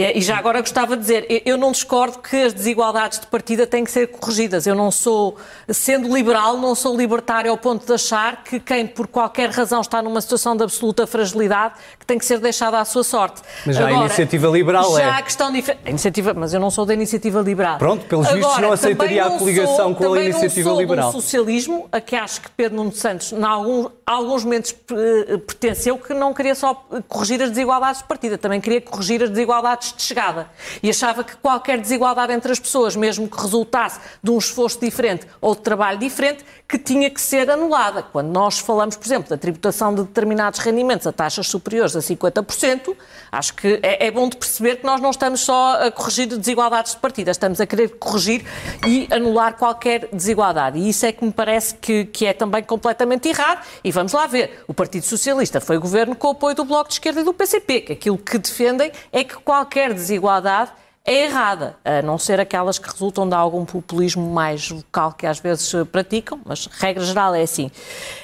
e 0.00 0.20
já 0.20 0.36
agora 0.38 0.60
gostava 0.60 0.96
de 0.96 1.02
dizer, 1.02 1.42
eu 1.44 1.56
não 1.56 1.72
discordo 1.72 2.20
que 2.20 2.36
as 2.36 2.52
desigualdades 2.52 3.18
de 3.18 3.26
partida 3.26 3.66
têm 3.66 3.82
que 3.82 3.90
ser 3.90 4.06
corrigidas. 4.06 4.64
Eu 4.64 4.76
não 4.76 4.92
sou, 4.92 5.36
sendo 5.68 6.14
liberal, 6.14 6.56
não 6.56 6.72
sou 6.76 6.96
libertário 6.96 7.50
ao 7.50 7.58
ponto 7.58 7.84
de 7.84 7.92
achar 7.92 8.44
que 8.44 8.60
quem 8.60 8.86
por 8.86 9.08
qualquer 9.08 9.50
razão 9.50 9.80
está 9.80 10.00
numa 10.00 10.20
situação 10.20 10.56
de 10.56 10.62
absoluta 10.62 11.04
fragilidade 11.04 11.74
que 11.98 12.06
tem 12.06 12.16
que 12.16 12.24
ser 12.24 12.38
deixado 12.38 12.74
à 12.74 12.84
sua 12.84 13.02
sorte. 13.02 13.42
Mas 13.66 13.74
já 13.74 13.88
agora, 13.88 14.02
a 14.02 14.06
iniciativa 14.06 14.46
liberal 14.46 14.92
já 14.94 15.02
é. 15.02 15.10
a 15.10 15.22
questão 15.22 15.50
diferente. 15.50 15.88
Iniciativa, 15.88 16.32
mas 16.32 16.54
eu 16.54 16.60
não 16.60 16.70
sou 16.70 16.86
da 16.86 16.94
iniciativa 16.94 17.40
liberal. 17.40 17.78
Pronto, 17.78 18.06
pelos 18.06 18.26
agora, 18.26 18.40
vistos 18.40 18.58
não 18.60 18.72
aceitaria 18.72 19.24
não 19.24 19.34
a 19.34 19.38
coligação 19.38 19.76
sou, 19.76 19.94
com 19.96 20.14
a 20.14 20.22
iniciativa 20.22 20.68
não 20.68 20.76
sou 20.76 20.80
liberal. 20.80 21.10
Do 21.10 21.20
socialismo, 21.20 21.88
a 21.90 22.00
que 22.00 22.14
acho 22.14 22.40
que 22.42 22.50
Pedro 22.50 22.76
Nuno 22.76 22.92
Santos, 22.92 23.32
em 23.32 23.42
alguns, 23.42 23.90
alguns 24.06 24.44
momentos, 24.44 24.72
pertenceu, 24.72 25.98
que 25.98 26.14
não 26.14 26.32
queria 26.32 26.54
só 26.54 26.86
corrigir 27.08 27.42
as 27.42 27.48
desigualdades 27.48 28.00
de 28.00 28.06
partida, 28.06 28.38
também 28.38 28.60
queria 28.60 28.80
corrigir 28.80 29.24
as 29.24 29.30
desigualdades 29.30 29.87
de 29.92 30.02
chegada. 30.02 30.50
E 30.82 30.90
achava 30.90 31.24
que 31.24 31.36
qualquer 31.36 31.80
desigualdade 31.80 32.32
entre 32.32 32.52
as 32.52 32.58
pessoas, 32.58 32.96
mesmo 32.96 33.28
que 33.28 33.40
resultasse 33.40 34.00
de 34.22 34.30
um 34.30 34.38
esforço 34.38 34.80
diferente 34.80 35.26
ou 35.40 35.54
de 35.54 35.62
trabalho 35.62 35.98
diferente, 35.98 36.44
que 36.68 36.78
tinha 36.78 37.08
que 37.08 37.20
ser 37.20 37.50
anulada. 37.50 38.02
Quando 38.02 38.28
nós 38.28 38.58
falamos, 38.58 38.94
por 38.94 39.06
exemplo, 39.06 39.30
da 39.30 39.38
tributação 39.38 39.94
de 39.94 40.02
determinados 40.02 40.60
rendimentos 40.60 41.06
a 41.06 41.12
taxas 41.12 41.46
superiores 41.48 41.96
a 41.96 42.00
50%, 42.00 42.94
acho 43.32 43.54
que 43.54 43.80
é, 43.82 44.06
é 44.06 44.10
bom 44.10 44.28
de 44.28 44.36
perceber 44.36 44.76
que 44.76 44.84
nós 44.84 45.00
não 45.00 45.10
estamos 45.10 45.40
só 45.40 45.86
a 45.86 45.90
corrigir 45.90 46.26
desigualdades 46.26 46.92
de 46.92 46.98
partida, 46.98 47.30
estamos 47.30 47.58
a 47.60 47.66
querer 47.66 47.88
corrigir 47.98 48.44
e 48.86 49.08
anular 49.10 49.56
qualquer 49.56 50.08
desigualdade. 50.12 50.78
E 50.78 50.90
isso 50.90 51.06
é 51.06 51.12
que 51.12 51.24
me 51.24 51.32
parece 51.32 51.74
que, 51.74 52.04
que 52.04 52.26
é 52.26 52.34
também 52.34 52.62
completamente 52.62 53.28
errado. 53.28 53.64
E 53.82 53.90
vamos 53.90 54.12
lá 54.12 54.26
ver, 54.26 54.62
o 54.68 54.74
Partido 54.74 55.06
Socialista 55.06 55.60
foi 55.60 55.78
governo 55.78 56.14
com 56.14 56.28
o 56.28 56.30
apoio 56.32 56.54
do 56.54 56.64
Bloco 56.64 56.88
de 56.88 56.94
Esquerda 56.94 57.20
e 57.20 57.24
do 57.24 57.32
PCP, 57.32 57.80
que 57.80 57.92
aquilo 57.92 58.18
que 58.18 58.36
defendem 58.36 58.92
é 59.12 59.24
que 59.24 59.36
qualquer 59.36 59.67
desigualdade 59.94 60.72
é 61.08 61.24
errada, 61.24 61.74
a 61.82 62.02
não 62.02 62.18
ser 62.18 62.38
aquelas 62.38 62.78
que 62.78 62.86
resultam 62.86 63.26
de 63.26 63.34
algum 63.34 63.64
populismo 63.64 64.28
mais 64.30 64.68
vocal 64.68 65.14
que 65.14 65.26
às 65.26 65.40
vezes 65.40 65.72
praticam, 65.90 66.38
mas 66.44 66.66
regra 66.66 67.02
geral 67.02 67.34
é 67.34 67.42
assim. 67.42 67.70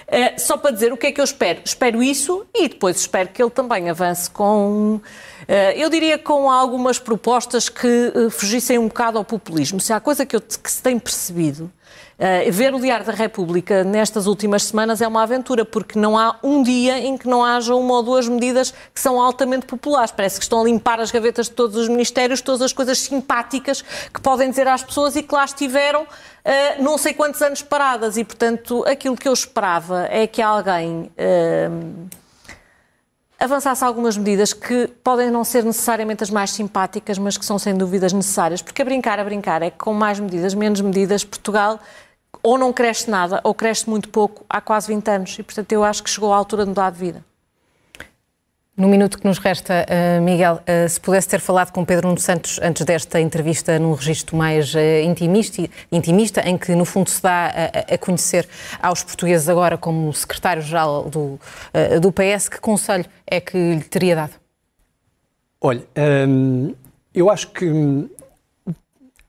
Uh, 0.06 0.38
só 0.38 0.58
para 0.58 0.70
dizer 0.70 0.92
o 0.92 0.96
que 0.96 1.06
é 1.06 1.12
que 1.12 1.18
eu 1.18 1.24
espero. 1.24 1.62
Espero 1.64 2.02
isso 2.02 2.44
e 2.54 2.68
depois 2.68 2.96
espero 2.96 3.30
que 3.30 3.42
ele 3.42 3.50
também 3.50 3.88
avance 3.88 4.28
com, 4.28 4.96
uh, 4.96 5.52
eu 5.74 5.88
diria, 5.88 6.18
com 6.18 6.50
algumas 6.50 6.98
propostas 6.98 7.70
que 7.70 8.12
uh, 8.14 8.28
fugissem 8.28 8.78
um 8.78 8.88
bocado 8.88 9.16
ao 9.16 9.24
populismo. 9.24 9.80
Se 9.80 9.94
há 9.94 9.98
coisa 9.98 10.26
que, 10.26 10.36
eu, 10.36 10.40
que 10.42 10.70
se 10.70 10.82
tem 10.82 10.98
percebido 10.98 11.72
Uh, 12.18 12.50
ver 12.52 12.72
o 12.72 12.80
Diário 12.80 13.04
da 13.04 13.12
República 13.12 13.82
nestas 13.82 14.26
últimas 14.26 14.62
semanas 14.62 15.00
é 15.00 15.08
uma 15.08 15.22
aventura, 15.22 15.64
porque 15.64 15.98
não 15.98 16.16
há 16.16 16.36
um 16.42 16.62
dia 16.62 16.98
em 16.98 17.18
que 17.18 17.26
não 17.26 17.44
haja 17.44 17.74
uma 17.74 17.94
ou 17.94 18.02
duas 18.02 18.28
medidas 18.28 18.72
que 18.94 19.00
são 19.00 19.20
altamente 19.20 19.66
populares. 19.66 20.12
Parece 20.12 20.38
que 20.38 20.44
estão 20.44 20.60
a 20.60 20.64
limpar 20.64 21.00
as 21.00 21.10
gavetas 21.10 21.46
de 21.46 21.52
todos 21.52 21.76
os 21.76 21.88
ministérios, 21.88 22.40
todas 22.40 22.62
as 22.62 22.72
coisas 22.72 22.98
simpáticas 22.98 23.82
que 24.12 24.20
podem 24.20 24.48
dizer 24.48 24.68
às 24.68 24.82
pessoas 24.82 25.16
e 25.16 25.22
que 25.22 25.34
lá 25.34 25.44
estiveram 25.44 26.02
uh, 26.02 26.82
não 26.82 26.96
sei 26.96 27.14
quantos 27.14 27.42
anos 27.42 27.62
paradas. 27.62 28.16
E, 28.16 28.24
portanto, 28.24 28.84
aquilo 28.86 29.16
que 29.16 29.28
eu 29.28 29.32
esperava 29.32 30.06
é 30.10 30.26
que 30.26 30.40
alguém. 30.40 31.10
Uh, 31.18 32.23
avançasse 33.44 33.84
algumas 33.84 34.16
medidas 34.16 34.52
que 34.52 34.88
podem 35.02 35.30
não 35.30 35.44
ser 35.44 35.64
necessariamente 35.64 36.22
as 36.22 36.30
mais 36.30 36.50
simpáticas, 36.50 37.18
mas 37.18 37.36
que 37.36 37.44
são 37.44 37.58
sem 37.58 37.74
dúvidas 37.74 38.12
necessárias. 38.12 38.62
Porque 38.62 38.82
a 38.82 38.84
brincar, 38.84 39.18
a 39.20 39.24
brincar, 39.24 39.62
é 39.62 39.70
que 39.70 39.78
com 39.78 39.92
mais 39.92 40.18
medidas, 40.18 40.54
menos 40.54 40.80
medidas, 40.80 41.24
Portugal 41.24 41.78
ou 42.42 42.58
não 42.58 42.72
cresce 42.72 43.08
nada 43.10 43.40
ou 43.44 43.54
cresce 43.54 43.88
muito 43.88 44.08
pouco 44.08 44.44
há 44.48 44.60
quase 44.60 44.88
20 44.88 45.08
anos. 45.08 45.38
E, 45.38 45.42
portanto, 45.42 45.72
eu 45.72 45.84
acho 45.84 46.02
que 46.02 46.10
chegou 46.10 46.32
a 46.32 46.36
altura 46.36 46.64
de 46.64 46.70
mudar 46.70 46.90
de 46.90 46.98
vida. 46.98 47.24
No 48.76 48.88
minuto 48.88 49.18
que 49.20 49.24
nos 49.24 49.38
resta, 49.38 49.86
uh, 49.86 50.20
Miguel, 50.20 50.54
uh, 50.56 50.88
se 50.88 51.00
pudesse 51.00 51.28
ter 51.28 51.38
falado 51.38 51.70
com 51.70 51.84
Pedro 51.84 52.08
Nuno 52.08 52.18
Santos 52.18 52.58
antes 52.60 52.84
desta 52.84 53.20
entrevista 53.20 53.78
num 53.78 53.92
registro 53.92 54.36
mais 54.36 54.74
uh, 54.74 54.78
intimista, 55.04 55.62
intimista, 55.92 56.40
em 56.40 56.58
que 56.58 56.74
no 56.74 56.84
fundo 56.84 57.08
se 57.08 57.22
dá 57.22 57.46
a, 57.46 57.94
a 57.94 57.98
conhecer 57.98 58.48
aos 58.82 59.04
portugueses 59.04 59.48
agora 59.48 59.78
como 59.78 60.12
secretário-geral 60.12 61.08
do, 61.08 61.38
do 62.02 62.10
PS, 62.10 62.48
que 62.48 62.58
conselho 62.58 63.04
é 63.24 63.40
que 63.40 63.56
lhe 63.56 63.84
teria 63.84 64.16
dado? 64.16 64.32
Olha, 65.60 65.84
hum, 66.28 66.74
eu 67.14 67.30
acho 67.30 67.52
que 67.52 67.66
hum, 67.66 68.08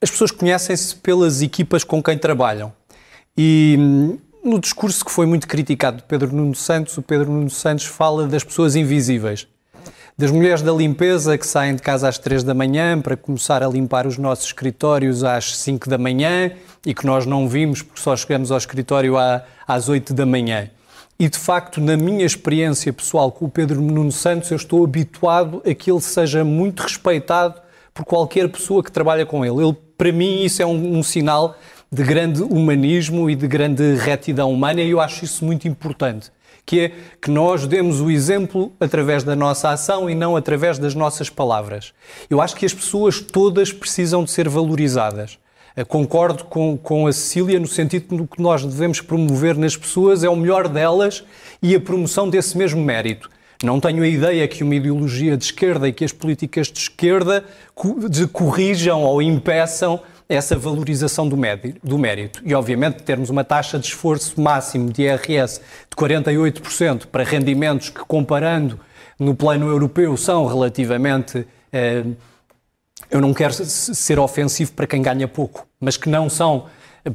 as 0.02 0.10
pessoas 0.10 0.32
conhecem-se 0.32 0.96
pelas 0.96 1.44
equipas 1.44 1.84
com 1.84 2.02
quem 2.02 2.18
trabalham. 2.18 2.74
E 3.38 3.76
hum, 3.78 4.18
no 4.46 4.60
discurso 4.60 5.04
que 5.04 5.12
foi 5.12 5.26
muito 5.26 5.48
criticado 5.48 5.98
de 5.98 6.04
Pedro 6.04 6.32
Nuno 6.32 6.54
Santos, 6.54 6.96
o 7.00 7.02
Pedro 7.02 7.32
Nuno 7.32 7.50
Santos 7.50 7.86
fala 7.86 8.28
das 8.28 8.44
pessoas 8.44 8.76
invisíveis. 8.76 9.48
Das 10.16 10.30
mulheres 10.30 10.62
da 10.62 10.72
limpeza 10.72 11.36
que 11.36 11.48
saem 11.48 11.76
de 11.76 11.82
casa 11.82 12.08
às 12.08 12.20
3 12.20 12.44
da 12.44 12.54
manhã 12.54 13.02
para 13.02 13.18
começar 13.18 13.64
a 13.64 13.68
limpar 13.68 14.06
os 14.06 14.20
nossos 14.20 14.46
escritórios 14.46 15.24
às 15.24 15.58
5 15.58 15.90
da 15.90 15.98
manhã 15.98 16.52
e 16.86 16.94
que 16.94 17.08
nós 17.08 17.26
não 17.26 17.50
vimos 17.50 17.82
porque 17.82 18.00
só 18.00 18.16
chegamos 18.16 18.52
ao 18.52 18.58
escritório 18.60 19.16
às 19.68 19.90
8 19.90 20.14
da 20.14 20.28
manhã. 20.28 20.70
E 21.18 21.28
de 21.28 21.40
facto, 21.40 21.82
na 21.82 21.98
minha 21.98 22.26
experiência 22.26 22.94
pessoal 22.94 23.32
com 23.32 23.46
o 23.46 23.50
Pedro 23.50 23.82
Nuno 23.82 24.12
Santos, 24.12 24.52
eu 24.52 24.58
estou 24.58 24.84
habituado 24.84 25.62
a 25.66 25.74
que 25.74 25.92
ele 25.92 26.02
seja 26.02 26.46
muito 26.46 26.84
respeitado 26.84 27.60
por 27.94 28.06
qualquer 28.06 28.48
pessoa 28.50 28.84
que 28.84 28.92
trabalha 28.92 29.26
com 29.26 29.44
ele. 29.44 29.64
ele 29.64 29.76
para 29.98 30.12
mim, 30.12 30.44
isso 30.44 30.62
é 30.62 30.66
um, 30.66 30.98
um 30.98 31.04
sinal 31.04 31.58
de 31.96 32.04
grande 32.04 32.44
humanismo 32.44 33.30
e 33.30 33.36
de 33.36 33.48
grande 33.48 33.96
retidão 33.96 34.52
humana, 34.52 34.82
e 34.82 34.90
eu 34.90 35.00
acho 35.00 35.24
isso 35.24 35.46
muito 35.46 35.66
importante, 35.66 36.30
que 36.66 36.80
é 36.82 36.92
que 37.22 37.32
nós 37.32 37.66
demos 37.66 38.02
o 38.02 38.12
exemplo 38.12 38.74
através 38.82 39.24
da 39.24 39.34
nossa 39.34 39.70
ação 39.70 40.10
e 40.10 40.14
não 40.14 40.36
através 40.36 40.78
das 40.78 40.94
nossas 40.94 41.30
palavras. 41.30 41.94
Eu 42.30 42.42
acho 42.42 42.54
que 42.58 42.66
as 42.66 42.74
pessoas 42.74 43.22
todas 43.22 43.72
precisam 43.72 44.26
de 44.26 44.32
ser 44.32 44.50
valorizadas. 44.50 45.40
Concordo 45.88 46.44
com, 46.44 46.78
com 46.78 47.08
a 47.08 47.14
Cecília 47.14 47.62
no 47.62 47.68
sentido 47.68 48.28
que 48.28 48.36
que 48.36 48.42
nós 48.42 48.66
devemos 48.66 49.00
promover 49.00 49.58
nas 49.58 49.78
pessoas 49.78 50.22
é 50.22 50.28
o 50.28 50.36
melhor 50.36 50.68
delas 50.68 51.24
e 51.62 51.76
a 51.76 51.80
promoção 51.80 52.30
desse 52.30 52.58
mesmo 52.58 52.82
mérito. 52.82 53.30
Não 53.64 53.80
tenho 53.80 54.04
a 54.04 54.08
ideia 54.08 54.46
que 54.50 54.66
uma 54.66 54.76
ideologia 54.76 55.38
de 55.38 55.46
esquerda 55.46 55.88
e 55.88 55.94
que 55.94 56.04
as 56.04 56.12
políticas 56.12 56.68
de 56.68 56.80
esquerda 56.80 57.46
corrijam 58.34 59.02
ou 59.02 59.22
impeçam 59.22 60.02
essa 60.28 60.58
valorização 60.58 61.28
do 61.28 61.38
mérito. 61.38 62.42
E, 62.44 62.54
obviamente, 62.54 63.04
termos 63.04 63.30
uma 63.30 63.44
taxa 63.44 63.78
de 63.78 63.88
esforço 63.88 64.40
máximo 64.40 64.92
de 64.92 65.04
IRS 65.04 65.62
de 65.90 65.96
48% 65.96 67.08
para 67.08 67.24
rendimentos 67.24 67.90
que, 67.90 68.00
comparando 68.00 68.80
no 69.20 69.36
plano 69.36 69.68
europeu, 69.68 70.18
são 70.18 70.46
relativamente. 70.46 71.46
Eh, 71.72 72.04
eu 73.12 73.22
não 73.22 73.34
quero 73.34 73.54
ser 73.54 74.18
ofensivo 74.18 74.72
para 74.74 74.88
quem 74.88 75.02
ganha 75.02 75.28
pouco, 75.28 75.68
mas 75.80 75.96
que 75.96 76.10
não 76.10 76.30
são 76.30 76.66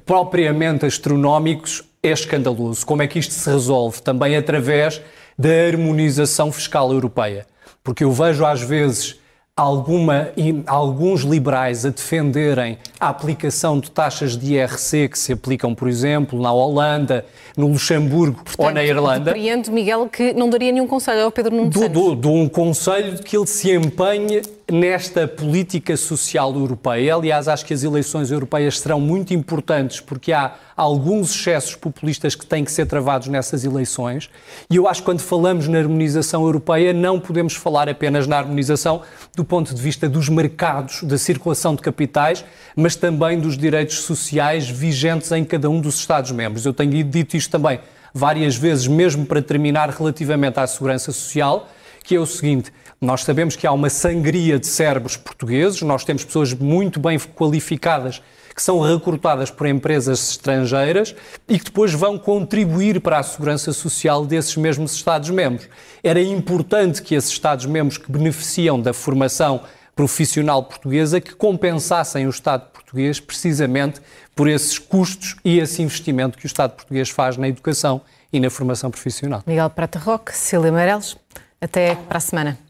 propriamente 0.07 0.87
astronómicos, 0.87 1.83
é 2.03 2.11
escandaloso. 2.11 2.87
Como 2.87 3.03
é 3.03 3.09
que 3.09 3.19
isto 3.19 3.35
se 3.35 3.51
resolve? 3.51 4.01
Também 4.01 4.37
através 4.37 5.01
da 5.37 5.49
harmonização 5.49 6.53
fiscal 6.53 6.93
europeia. 6.93 7.47
Porque 7.83 8.05
eu 8.05 8.13
vejo 8.13 8.45
às 8.45 8.61
vezes 8.63 9.19
alguma, 9.57 10.31
alguns 10.67 11.23
liberais 11.23 11.85
a 11.85 11.91
defenderem 11.91 12.79
a 12.99 13.09
aplicação 13.09 13.79
de 13.79 13.91
taxas 13.91 14.37
de 14.37 14.55
IRC 14.55 15.09
que 15.09 15.19
se 15.19 15.33
aplicam, 15.33 15.75
por 15.75 15.89
exemplo, 15.89 16.41
na 16.41 16.53
Holanda, 16.53 17.25
no 17.57 17.69
Luxemburgo 17.69 18.43
Portanto, 18.43 18.67
ou 18.67 18.73
na 18.73 18.85
Irlanda. 18.85 19.33
Compreendo, 19.33 19.71
Miguel, 19.71 20.09
que 20.09 20.33
não 20.33 20.49
daria 20.49 20.73
nenhum 20.73 20.87
conselho 20.87 21.25
ao 21.25 21.31
Pedro 21.31 21.55
Nuno 21.55 21.71
do, 21.71 21.89
do, 21.89 22.15
do 22.15 22.33
um 22.33 22.49
conselho 22.49 23.17
de 23.17 23.23
que 23.23 23.37
ele 23.37 23.47
se 23.47 23.71
empenhe 23.71 24.43
nesta 24.71 25.27
política 25.27 25.97
social 25.97 26.55
europeia. 26.55 27.15
Aliás, 27.15 27.49
acho 27.49 27.65
que 27.65 27.75
as 27.75 27.83
eleições 27.83 28.31
europeias 28.31 28.81
serão 28.81 29.01
muito 29.01 29.35
importantes 29.35 30.01
porque 30.01 30.33
há 30.33 30.55
alguns 30.77 31.35
excessos 31.35 31.75
populistas 31.75 32.35
que 32.35 32.47
têm 32.47 32.65
que 32.65 32.73
ser 32.73 32.87
travados 32.87 33.29
nessas 33.29 33.65
eleições. 33.65 34.31
E 34.71 34.77
eu 34.77 34.89
acho 34.89 35.03
que 35.03 35.07
quando 35.07 35.21
falamos 35.21 35.69
na 35.69 35.79
harmonização 35.79 36.43
europeia, 36.45 36.93
não 36.93 37.21
podemos 37.21 37.55
falar 37.55 37.89
apenas 37.89 38.27
na 38.27 38.39
harmonização 38.39 39.03
do 39.37 39.45
ponto 39.45 39.75
de 39.75 39.81
vista 39.81 40.09
dos 40.09 40.29
mercados, 40.29 41.03
da 41.03 41.19
circulação 41.19 41.75
de 41.75 41.83
capitais, 41.83 42.45
mas 42.75 42.97
também 42.97 43.39
dos 43.39 43.59
direitos 43.59 44.01
sociais 44.01 44.69
vigentes 44.69 45.31
em 45.33 45.45
cada 45.45 45.69
um 45.69 45.81
dos 45.81 45.97
Estados-membros. 45.97 46.65
Eu 46.65 46.73
tenho 46.73 47.03
dito 47.05 47.37
isto 47.37 47.51
também 47.51 47.81
várias 48.13 48.57
vezes, 48.57 48.87
mesmo 48.87 49.27
para 49.27 49.43
terminar 49.43 49.91
relativamente 49.91 50.59
à 50.59 50.67
segurança 50.67 51.13
social, 51.13 51.69
que 52.03 52.17
é 52.17 52.21
o 52.21 52.27
seguinte: 52.27 52.73
nós 53.01 53.25
sabemos 53.25 53.57
que 53.57 53.67
há 53.67 53.73
uma 53.73 53.89
sangria 53.89 54.59
de 54.59 54.67
cérebros 54.67 55.17
portugueses, 55.17 55.81
nós 55.81 56.05
temos 56.05 56.23
pessoas 56.23 56.53
muito 56.53 57.01
bem 57.01 57.19
qualificadas 57.19 58.21
que 58.55 58.63
são 58.63 58.81
recrutadas 58.81 59.51
por 59.51 59.67
empresas 59.67 60.33
estrangeiras 60.33 61.15
e 61.49 61.59
que 61.59 61.65
depois 61.65 61.95
vão 61.95 62.19
contribuir 62.19 63.01
para 63.01 63.19
a 63.19 63.23
segurança 63.23 63.73
social 63.73 64.27
desses 64.27 64.55
mesmos 64.57 64.95
Estados-membros. 64.95 65.67
Era 66.05 66.21
importante 66.21 67.01
que 67.01 67.15
esses 67.15 67.31
Estados-membros 67.31 67.97
que 67.97 68.13
beneficiam 68.13 68.79
da 68.79 68.93
formação 68.93 69.63
profissional 69.97 70.63
portuguesa 70.63 71.23
que 71.23 71.35
compensassem 71.35 72.27
o 72.27 72.31
Estado 72.31 72.69
português 72.71 73.19
precisamente 73.19 74.01
por 74.37 74.47
esses 74.47 74.79
custos 74.79 75.37
e 75.43 75.59
esse 75.59 75.81
investimento 75.81 76.37
que 76.37 76.45
o 76.45 76.49
Estado 76.49 76.73
português 76.73 77.09
faz 77.09 77.39
na 77.39 77.49
educação 77.49 78.03
e 78.31 78.39
na 78.39 78.51
formação 78.51 78.91
profissional. 78.91 79.43
Miguel 79.47 79.71
Prata 79.71 79.99
Roque, 79.99 80.37
Cília 80.37 80.71
Meireles, 80.71 81.17
até 81.63 81.95
para 81.95 82.19
a 82.19 82.21
semana. 82.21 82.70